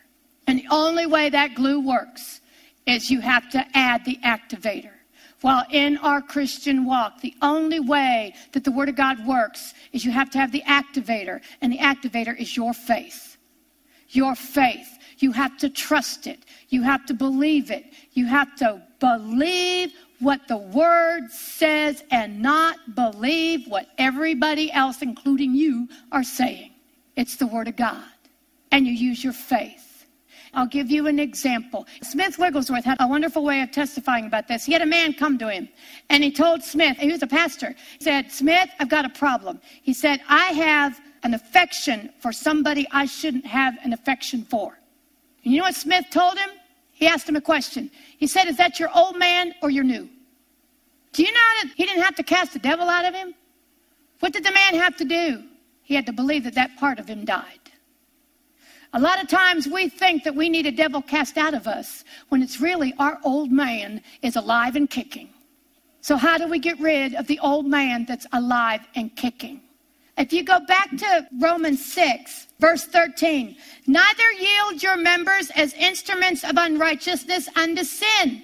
And 0.47 0.59
the 0.59 0.69
only 0.71 1.07
way 1.07 1.31
that 1.31 1.55
glue 1.55 1.81
works 1.81 2.41
is 2.87 3.11
you 3.11 3.21
have 3.21 3.51
to 3.51 3.65
add 3.75 4.05
the 4.05 4.19
activator. 4.25 4.93
While 5.41 5.65
in 5.71 5.97
our 5.99 6.21
Christian 6.21 6.85
walk, 6.85 7.21
the 7.21 7.35
only 7.41 7.81
way 7.81 8.35
that 8.53 8.63
the 8.65 8.71
Word 8.71 8.91
of 8.91 8.97
God 8.97 9.27
works 9.27 9.73
is 9.93 10.05
you 10.05 10.11
have 10.11 10.31
to 10.31 10.39
have 10.39 10.53
the 10.53 10.63
activator, 10.63 11.41
and 11.63 11.73
the 11.73 11.79
activator 11.79 12.39
is 12.39 12.57
your 12.57 12.75
faith. 12.75 13.39
Your 14.09 14.35
faith. 14.35 14.99
You 15.19 15.33
have 15.33 15.57
to 15.59 15.71
trust 15.71 16.27
it. 16.27 16.41
You 16.69 16.83
have 16.83 17.07
to 17.07 17.15
believe 17.15 17.71
it. 17.71 17.93
You 18.13 18.27
have 18.27 18.55
to 18.57 18.83
believe 18.99 19.93
what 20.19 20.47
the 20.49 20.59
Word 20.59 21.31
says 21.31 22.05
and 22.11 22.43
not 22.43 22.95
believe 22.95 23.67
what 23.67 23.87
everybody 23.97 24.71
else, 24.73 25.01
including 25.01 25.55
you, 25.55 25.89
are 26.13 26.23
saying. 26.23 26.73
It's 27.17 27.37
the 27.37 27.47
Word 27.47 27.69
of 27.69 27.77
God. 27.77 28.05
And 28.73 28.87
you 28.87 28.93
use 28.93 29.25
your 29.25 29.33
faith. 29.33 29.90
I'll 30.55 30.67
give 30.67 30.91
you 30.91 31.07
an 31.07 31.19
example. 31.19 31.87
Smith 32.03 32.39
Wigglesworth 32.39 32.85
had 32.85 32.97
a 33.01 33.07
wonderful 33.07 33.45
way 33.45 33.61
of 33.61 33.71
testifying 33.71 34.27
about 34.27 34.49
this. 34.49 34.65
He 34.65 34.73
had 34.73 34.83
a 34.83 34.87
man 34.87 35.13
come 35.13 35.39
to 35.39 35.49
him 35.49 35.69
and 36.09 36.25
he 36.25 36.33
told 36.33 36.63
Smith, 36.63 36.97
he 36.99 37.11
was 37.11 37.23
a 37.23 37.27
pastor, 37.27 37.75
he 37.99 38.05
said, 38.05 38.33
Smith, 38.33 38.69
I've 38.79 38.89
got 38.89 39.05
a 39.05 39.11
problem. 39.11 39.61
He 39.83 39.93
said, 39.93 40.21
I 40.29 40.47
have 40.53 41.01
an 41.23 41.35
affection 41.35 42.11
for 42.19 42.33
somebody 42.33 42.87
I 42.91 43.07
shouldn't 43.07 43.47
have 43.47 43.77
an 43.85 43.93
affection 43.93 44.45
for. 44.45 44.79
And 45.45 45.53
you 45.53 45.59
know 45.59 45.65
what 45.65 45.75
Smith 45.75 46.07
told 46.11 46.39
him? 46.39 46.51
He 46.93 47.07
asked 47.07 47.29
him 47.29 47.37
a 47.37 47.41
question. 47.41 47.91
He 48.19 48.27
said, 48.27 48.47
Is 48.47 48.57
that 48.59 48.79
your 48.79 48.91
old 48.95 49.19
man 49.19 49.55
or 49.63 49.71
your 49.71 49.85
new? 49.85 50.09
Do 51.13 51.23
you 51.23 51.33
know 51.33 51.51
that 51.63 51.73
he 51.77 51.87
didn't 51.87 52.03
have 52.03 52.15
to 52.17 52.23
cast 52.23 52.53
the 52.53 52.59
devil 52.59 52.89
out 52.89 53.05
of 53.05 53.15
him? 53.15 53.35
What 54.21 54.33
did 54.33 54.45
the 54.45 54.53
man 54.53 54.75
have 54.75 54.97
to 54.97 55.05
do? 55.05 55.43
He 55.83 55.95
had 55.95 56.07
to 56.07 56.13
believe 56.13 56.45
that 56.45 56.55
that 56.55 56.77
part 56.77 56.99
of 56.99 57.09
him 57.09 57.25
died. 57.25 57.60
A 58.93 59.01
lot 59.01 59.23
of 59.23 59.29
times 59.29 59.69
we 59.69 59.89
think 59.89 60.25
that 60.25 60.35
we 60.35 60.49
need 60.49 60.67
a 60.67 60.73
devil 60.73 61.01
cast 61.01 61.39
out 61.39 61.55
of 61.55 61.69
us 61.69 62.05
when 62.29 62.43
it's 62.43 62.61
really 62.61 62.93
our 62.99 63.21
old 63.23 63.53
man 63.53 64.03
is 64.23 64.35
alive 64.35 64.75
and 64.75 64.91
kicking. 64.91 65.29
So, 66.01 66.17
how 66.17 66.39
do 66.39 66.49
we 66.49 66.59
get 66.59 66.81
rid 66.81 67.15
of 67.15 67.27
the 67.27 67.39
old 67.41 67.67
man 67.67 68.05
that's 68.09 68.27
alive 68.33 68.81
and 68.97 69.15
kicking? 69.15 69.61
If 70.19 70.33
you 70.33 70.43
go 70.43 70.59
back 70.61 70.91
to 70.97 71.27
Romans 71.39 71.85
6, 71.93 72.49
verse 72.59 72.85
13, 72.85 73.57
neither 73.87 74.33
yield 74.33 74.83
your 74.83 74.97
members 74.97 75.51
as 75.55 75.73
instruments 75.75 76.43
of 76.43 76.57
unrighteousness 76.57 77.49
unto 77.57 77.85
sin, 77.85 78.43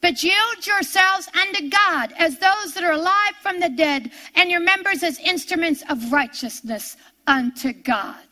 but 0.00 0.22
yield 0.22 0.66
yourselves 0.66 1.28
unto 1.38 1.68
God 1.68 2.12
as 2.18 2.38
those 2.38 2.72
that 2.74 2.82
are 2.82 2.92
alive 2.92 3.34
from 3.42 3.60
the 3.60 3.68
dead, 3.68 4.10
and 4.34 4.50
your 4.50 4.60
members 4.60 5.02
as 5.02 5.18
instruments 5.18 5.84
of 5.90 6.12
righteousness 6.12 6.96
unto 7.26 7.72
God. 7.72 8.25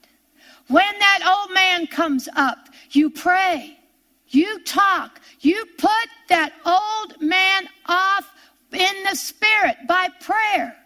When 0.68 0.98
that 0.98 1.20
old 1.26 1.54
man 1.54 1.86
comes 1.86 2.28
up, 2.36 2.68
you 2.90 3.10
pray, 3.10 3.78
you 4.28 4.62
talk, 4.64 5.20
you 5.40 5.66
put 5.78 6.08
that 6.28 6.52
old 6.64 7.20
man 7.20 7.68
off 7.86 8.30
in 8.72 9.04
the 9.08 9.14
spirit 9.14 9.76
by 9.86 10.08
prayer, 10.20 10.76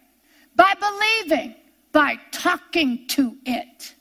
by 0.57 0.75
believing 0.81 1.55
by 1.93 2.19
talking 2.33 3.07
to 3.09 3.37
it. 3.47 3.95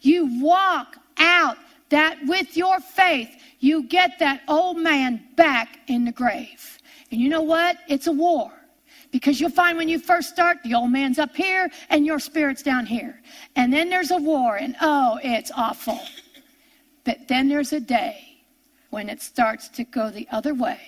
You 0.00 0.42
walk 0.42 0.96
out 1.16 1.56
that 1.88 2.18
with 2.26 2.56
your 2.56 2.80
faith, 2.80 3.30
you 3.60 3.84
get 3.84 4.18
that 4.18 4.42
old 4.48 4.78
man 4.78 5.24
back 5.36 5.78
in 5.86 6.04
the 6.04 6.12
grave. 6.12 6.78
And 7.10 7.20
you 7.20 7.28
know 7.28 7.42
what? 7.42 7.78
It's 7.88 8.08
a 8.08 8.12
war. 8.12 8.52
Because 9.14 9.40
you'll 9.40 9.48
find 9.48 9.78
when 9.78 9.88
you 9.88 10.00
first 10.00 10.30
start, 10.30 10.58
the 10.64 10.74
old 10.74 10.90
man's 10.90 11.20
up 11.20 11.36
here 11.36 11.70
and 11.88 12.04
your 12.04 12.18
spirit's 12.18 12.64
down 12.64 12.84
here. 12.84 13.22
And 13.54 13.72
then 13.72 13.88
there's 13.88 14.10
a 14.10 14.16
war, 14.16 14.56
and 14.56 14.74
oh, 14.80 15.20
it's 15.22 15.52
awful. 15.54 16.00
But 17.04 17.28
then 17.28 17.48
there's 17.48 17.72
a 17.72 17.78
day 17.78 18.42
when 18.90 19.08
it 19.08 19.22
starts 19.22 19.68
to 19.68 19.84
go 19.84 20.10
the 20.10 20.26
other 20.32 20.52
way. 20.52 20.80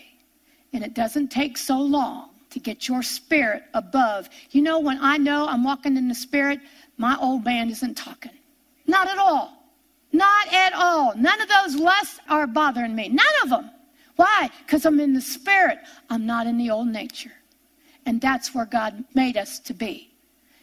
And 0.72 0.82
it 0.82 0.92
doesn't 0.92 1.28
take 1.28 1.56
so 1.56 1.80
long 1.80 2.30
to 2.50 2.58
get 2.58 2.88
your 2.88 3.00
spirit 3.00 3.62
above. 3.74 4.28
You 4.50 4.62
know, 4.62 4.80
when 4.80 4.98
I 5.00 5.18
know 5.18 5.46
I'm 5.46 5.62
walking 5.62 5.96
in 5.96 6.08
the 6.08 6.14
spirit, 6.14 6.58
my 6.98 7.16
old 7.20 7.44
man 7.44 7.70
isn't 7.70 7.96
talking. 7.96 8.32
Not 8.88 9.06
at 9.06 9.18
all. 9.18 9.52
Not 10.10 10.52
at 10.52 10.72
all. 10.72 11.14
None 11.14 11.40
of 11.40 11.48
those 11.48 11.76
lusts 11.76 12.18
are 12.28 12.48
bothering 12.48 12.96
me. 12.96 13.08
None 13.08 13.26
of 13.44 13.50
them. 13.50 13.70
Why? 14.16 14.50
Because 14.66 14.84
I'm 14.84 14.98
in 14.98 15.14
the 15.14 15.20
spirit. 15.20 15.78
I'm 16.10 16.26
not 16.26 16.48
in 16.48 16.58
the 16.58 16.70
old 16.70 16.88
nature. 16.88 17.30
And 18.06 18.20
that's 18.20 18.54
where 18.54 18.66
God 18.66 19.04
made 19.14 19.36
us 19.36 19.58
to 19.60 19.74
be. 19.74 20.12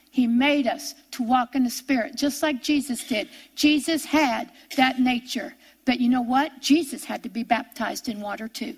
He 0.10 0.28
made 0.28 0.68
us 0.68 0.96
to 1.12 1.24
walk 1.24 1.56
in 1.56 1.64
the 1.64 1.70
spirit, 1.70 2.16
just 2.16 2.42
like 2.42 2.62
Jesus 2.62 3.04
did. 3.04 3.30
Jesus 3.56 4.06
had 4.06 4.52
that 4.78 5.00
nature. 5.00 5.54
But 5.86 6.00
you 6.00 6.10
know 6.10 6.22
what? 6.22 6.62
Jesus 6.62 7.04
had 7.04 7.24
to 7.24 7.30
be 7.30 7.44
baptized 7.44 8.08
in 8.10 8.22
water 8.22 8.48
too. 8.48 8.76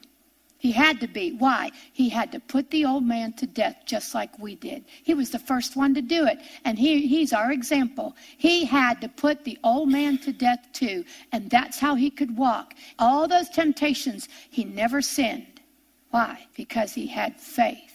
He 0.57 0.71
had 0.71 0.99
to 1.01 1.07
be. 1.07 1.33
Why? 1.33 1.71
He 1.93 2.09
had 2.09 2.31
to 2.31 2.39
put 2.39 2.71
the 2.71 2.85
old 2.85 3.03
man 3.03 3.33
to 3.33 3.45
death 3.45 3.83
just 3.85 4.15
like 4.15 4.39
we 4.39 4.55
did. 4.55 4.85
He 5.03 5.13
was 5.13 5.29
the 5.29 5.37
first 5.37 5.75
one 5.75 5.93
to 5.93 6.01
do 6.01 6.25
it. 6.25 6.39
And 6.63 6.79
he, 6.79 7.05
he's 7.05 7.33
our 7.33 7.51
example. 7.51 8.15
He 8.37 8.65
had 8.65 8.99
to 9.01 9.09
put 9.09 9.43
the 9.43 9.59
old 9.63 9.89
man 9.89 10.17
to 10.19 10.33
death 10.33 10.65
too. 10.73 11.05
And 11.33 11.49
that's 11.51 11.77
how 11.77 11.93
he 11.93 12.09
could 12.09 12.35
walk. 12.35 12.73
All 12.97 13.27
those 13.27 13.49
temptations, 13.49 14.27
he 14.49 14.63
never 14.63 15.03
sinned. 15.03 15.61
Why? 16.09 16.47
Because 16.55 16.93
he 16.93 17.05
had 17.05 17.39
faith, 17.39 17.94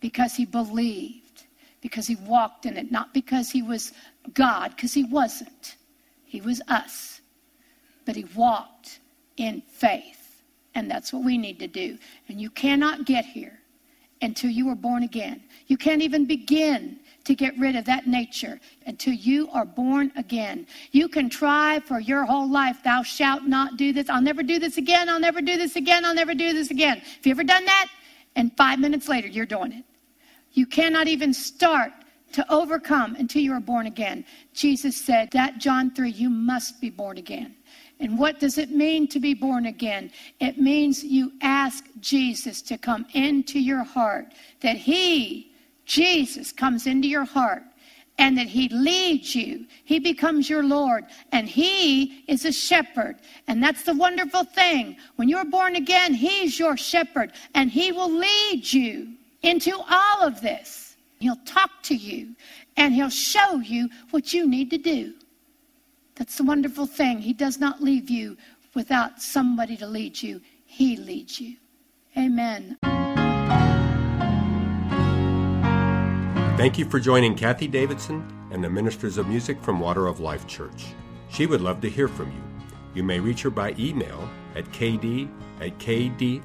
because 0.00 0.34
he 0.34 0.44
believed, 0.44 1.44
because 1.80 2.06
he 2.06 2.16
walked 2.16 2.66
in 2.66 2.76
it, 2.76 2.90
not 2.90 3.14
because 3.14 3.50
he 3.50 3.62
was 3.62 3.92
God, 4.34 4.74
because 4.76 4.92
he 4.92 5.04
wasn't. 5.04 5.76
He 6.24 6.40
was 6.40 6.60
us. 6.68 7.20
But 8.04 8.16
he 8.16 8.24
walked 8.34 9.00
in 9.36 9.62
faith. 9.68 10.42
And 10.74 10.90
that's 10.90 11.12
what 11.12 11.24
we 11.24 11.36
need 11.36 11.58
to 11.58 11.66
do. 11.66 11.98
And 12.28 12.40
you 12.40 12.50
cannot 12.50 13.04
get 13.04 13.24
here 13.24 13.58
until 14.22 14.50
you 14.50 14.68
are 14.68 14.74
born 14.74 15.02
again. 15.02 15.42
You 15.66 15.76
can't 15.76 16.02
even 16.02 16.26
begin 16.26 17.00
to 17.24 17.34
get 17.34 17.58
rid 17.58 17.76
of 17.76 17.84
that 17.86 18.06
nature 18.06 18.60
until 18.86 19.14
you 19.14 19.48
are 19.50 19.64
born 19.64 20.12
again. 20.16 20.66
You 20.92 21.08
can 21.08 21.28
try 21.28 21.80
for 21.80 22.00
your 22.00 22.24
whole 22.24 22.48
life, 22.48 22.78
thou 22.84 23.02
shalt 23.02 23.44
not 23.44 23.76
do 23.76 23.92
this. 23.92 24.08
I'll 24.08 24.22
never 24.22 24.42
do 24.42 24.58
this 24.58 24.76
again. 24.76 25.08
I'll 25.08 25.20
never 25.20 25.40
do 25.40 25.56
this 25.56 25.76
again. 25.76 26.04
I'll 26.04 26.14
never 26.14 26.34
do 26.34 26.52
this 26.52 26.70
again. 26.70 26.98
Have 26.98 27.26
you 27.26 27.30
ever 27.32 27.44
done 27.44 27.64
that? 27.64 27.88
And 28.36 28.56
five 28.56 28.78
minutes 28.78 29.08
later, 29.08 29.28
you're 29.28 29.46
doing 29.46 29.72
it. 29.72 29.84
You 30.52 30.66
cannot 30.66 31.08
even 31.08 31.32
start 31.32 31.92
to 32.32 32.52
overcome 32.52 33.16
until 33.16 33.42
you 33.42 33.52
are 33.52 33.60
born 33.60 33.86
again. 33.86 34.24
Jesus 34.52 34.96
said 34.96 35.30
that, 35.32 35.58
John 35.58 35.90
3, 35.92 36.10
you 36.10 36.30
must 36.30 36.80
be 36.80 36.90
born 36.90 37.18
again. 37.18 37.56
And 37.98 38.18
what 38.18 38.40
does 38.40 38.56
it 38.56 38.70
mean 38.70 39.08
to 39.08 39.20
be 39.20 39.34
born 39.34 39.66
again? 39.66 40.10
It 40.40 40.58
means 40.58 41.04
you 41.04 41.32
ask 41.42 41.84
Jesus 42.00 42.62
to 42.62 42.78
come 42.78 43.06
into 43.12 43.58
your 43.58 43.82
heart, 43.82 44.32
that 44.60 44.76
He, 44.76 45.52
Jesus, 45.84 46.52
comes 46.52 46.86
into 46.86 47.08
your 47.08 47.24
heart 47.24 47.62
and 48.20 48.36
that 48.36 48.46
he 48.46 48.68
leads 48.68 49.34
you. 49.34 49.66
He 49.84 49.98
becomes 49.98 50.50
your 50.50 50.62
Lord, 50.62 51.06
and 51.32 51.48
he 51.48 52.22
is 52.28 52.44
a 52.44 52.52
shepherd. 52.52 53.16
And 53.48 53.62
that's 53.62 53.82
the 53.82 53.94
wonderful 53.94 54.44
thing. 54.44 54.98
When 55.16 55.26
you're 55.26 55.46
born 55.46 55.74
again, 55.74 56.12
he's 56.12 56.58
your 56.58 56.76
shepherd, 56.76 57.32
and 57.54 57.70
he 57.70 57.92
will 57.92 58.12
lead 58.12 58.70
you 58.70 59.14
into 59.42 59.72
all 59.72 60.22
of 60.22 60.40
this. 60.40 60.96
He'll 61.18 61.36
talk 61.44 61.70
to 61.84 61.94
you, 61.94 62.34
and 62.76 62.94
he'll 62.94 63.10
show 63.10 63.56
you 63.56 63.88
what 64.10 64.32
you 64.32 64.48
need 64.48 64.70
to 64.70 64.78
do. 64.78 65.14
That's 66.14 66.36
the 66.36 66.44
wonderful 66.44 66.86
thing. 66.86 67.18
He 67.18 67.32
does 67.32 67.58
not 67.58 67.82
leave 67.82 68.08
you 68.10 68.36
without 68.74 69.20
somebody 69.20 69.76
to 69.78 69.86
lead 69.86 70.22
you, 70.22 70.40
He 70.64 70.96
leads 70.96 71.40
you. 71.40 71.56
Amen. 72.16 72.78
Thank 76.56 76.78
you 76.78 76.84
for 76.84 77.00
joining 77.00 77.34
Kathie 77.34 77.68
Davidson 77.68 78.26
and 78.50 78.62
the 78.62 78.68
Ministers 78.68 79.16
of 79.16 79.28
Music 79.28 79.60
from 79.62 79.80
Water 79.80 80.06
of 80.06 80.20
Life 80.20 80.46
Church. 80.46 80.86
She 81.30 81.46
would 81.46 81.60
love 81.60 81.80
to 81.80 81.88
hear 81.88 82.08
from 82.08 82.30
you. 82.30 82.42
You 82.94 83.02
may 83.02 83.18
reach 83.20 83.42
her 83.42 83.50
by 83.50 83.74
email 83.78 84.28
at 84.54 84.64
kd 84.66 85.30
at 85.60 85.78
kdwol.com. 85.78 86.40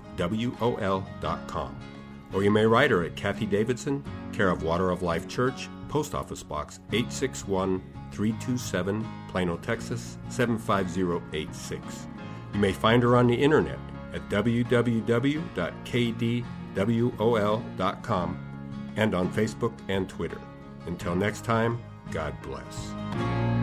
Or 2.36 2.44
you 2.44 2.52
may 2.52 2.66
write 2.66 2.92
her 2.92 3.04
at 3.04 3.16
Kathie 3.16 3.46
Davidson, 3.46 4.04
care 4.34 4.50
of 4.50 4.62
Water 4.62 4.92
of 4.92 5.02
Life 5.02 5.26
Church, 5.30 5.70
Post 5.88 6.14
Office 6.14 6.44
Box 6.44 6.82
861 6.92 7.82
327, 8.12 9.08
Plano, 9.30 9.56
Texas 9.58 10.18
75086. 10.28 12.08
You 12.54 12.60
may 12.60 12.74
find 12.74 13.02
her 13.04 13.16
on 13.16 13.28
the 13.28 13.36
internet 13.36 13.80
at 14.14 14.28
www.kdwol.com 14.30 15.42
and 18.98 19.16
on 19.16 19.34
Facebook 19.34 19.74
and 19.88 20.10
Twitter. 20.10 20.42
Until 20.88 21.16
next 21.16 21.46
time, 21.46 21.82
God 22.12 22.34
bless. 22.42 23.55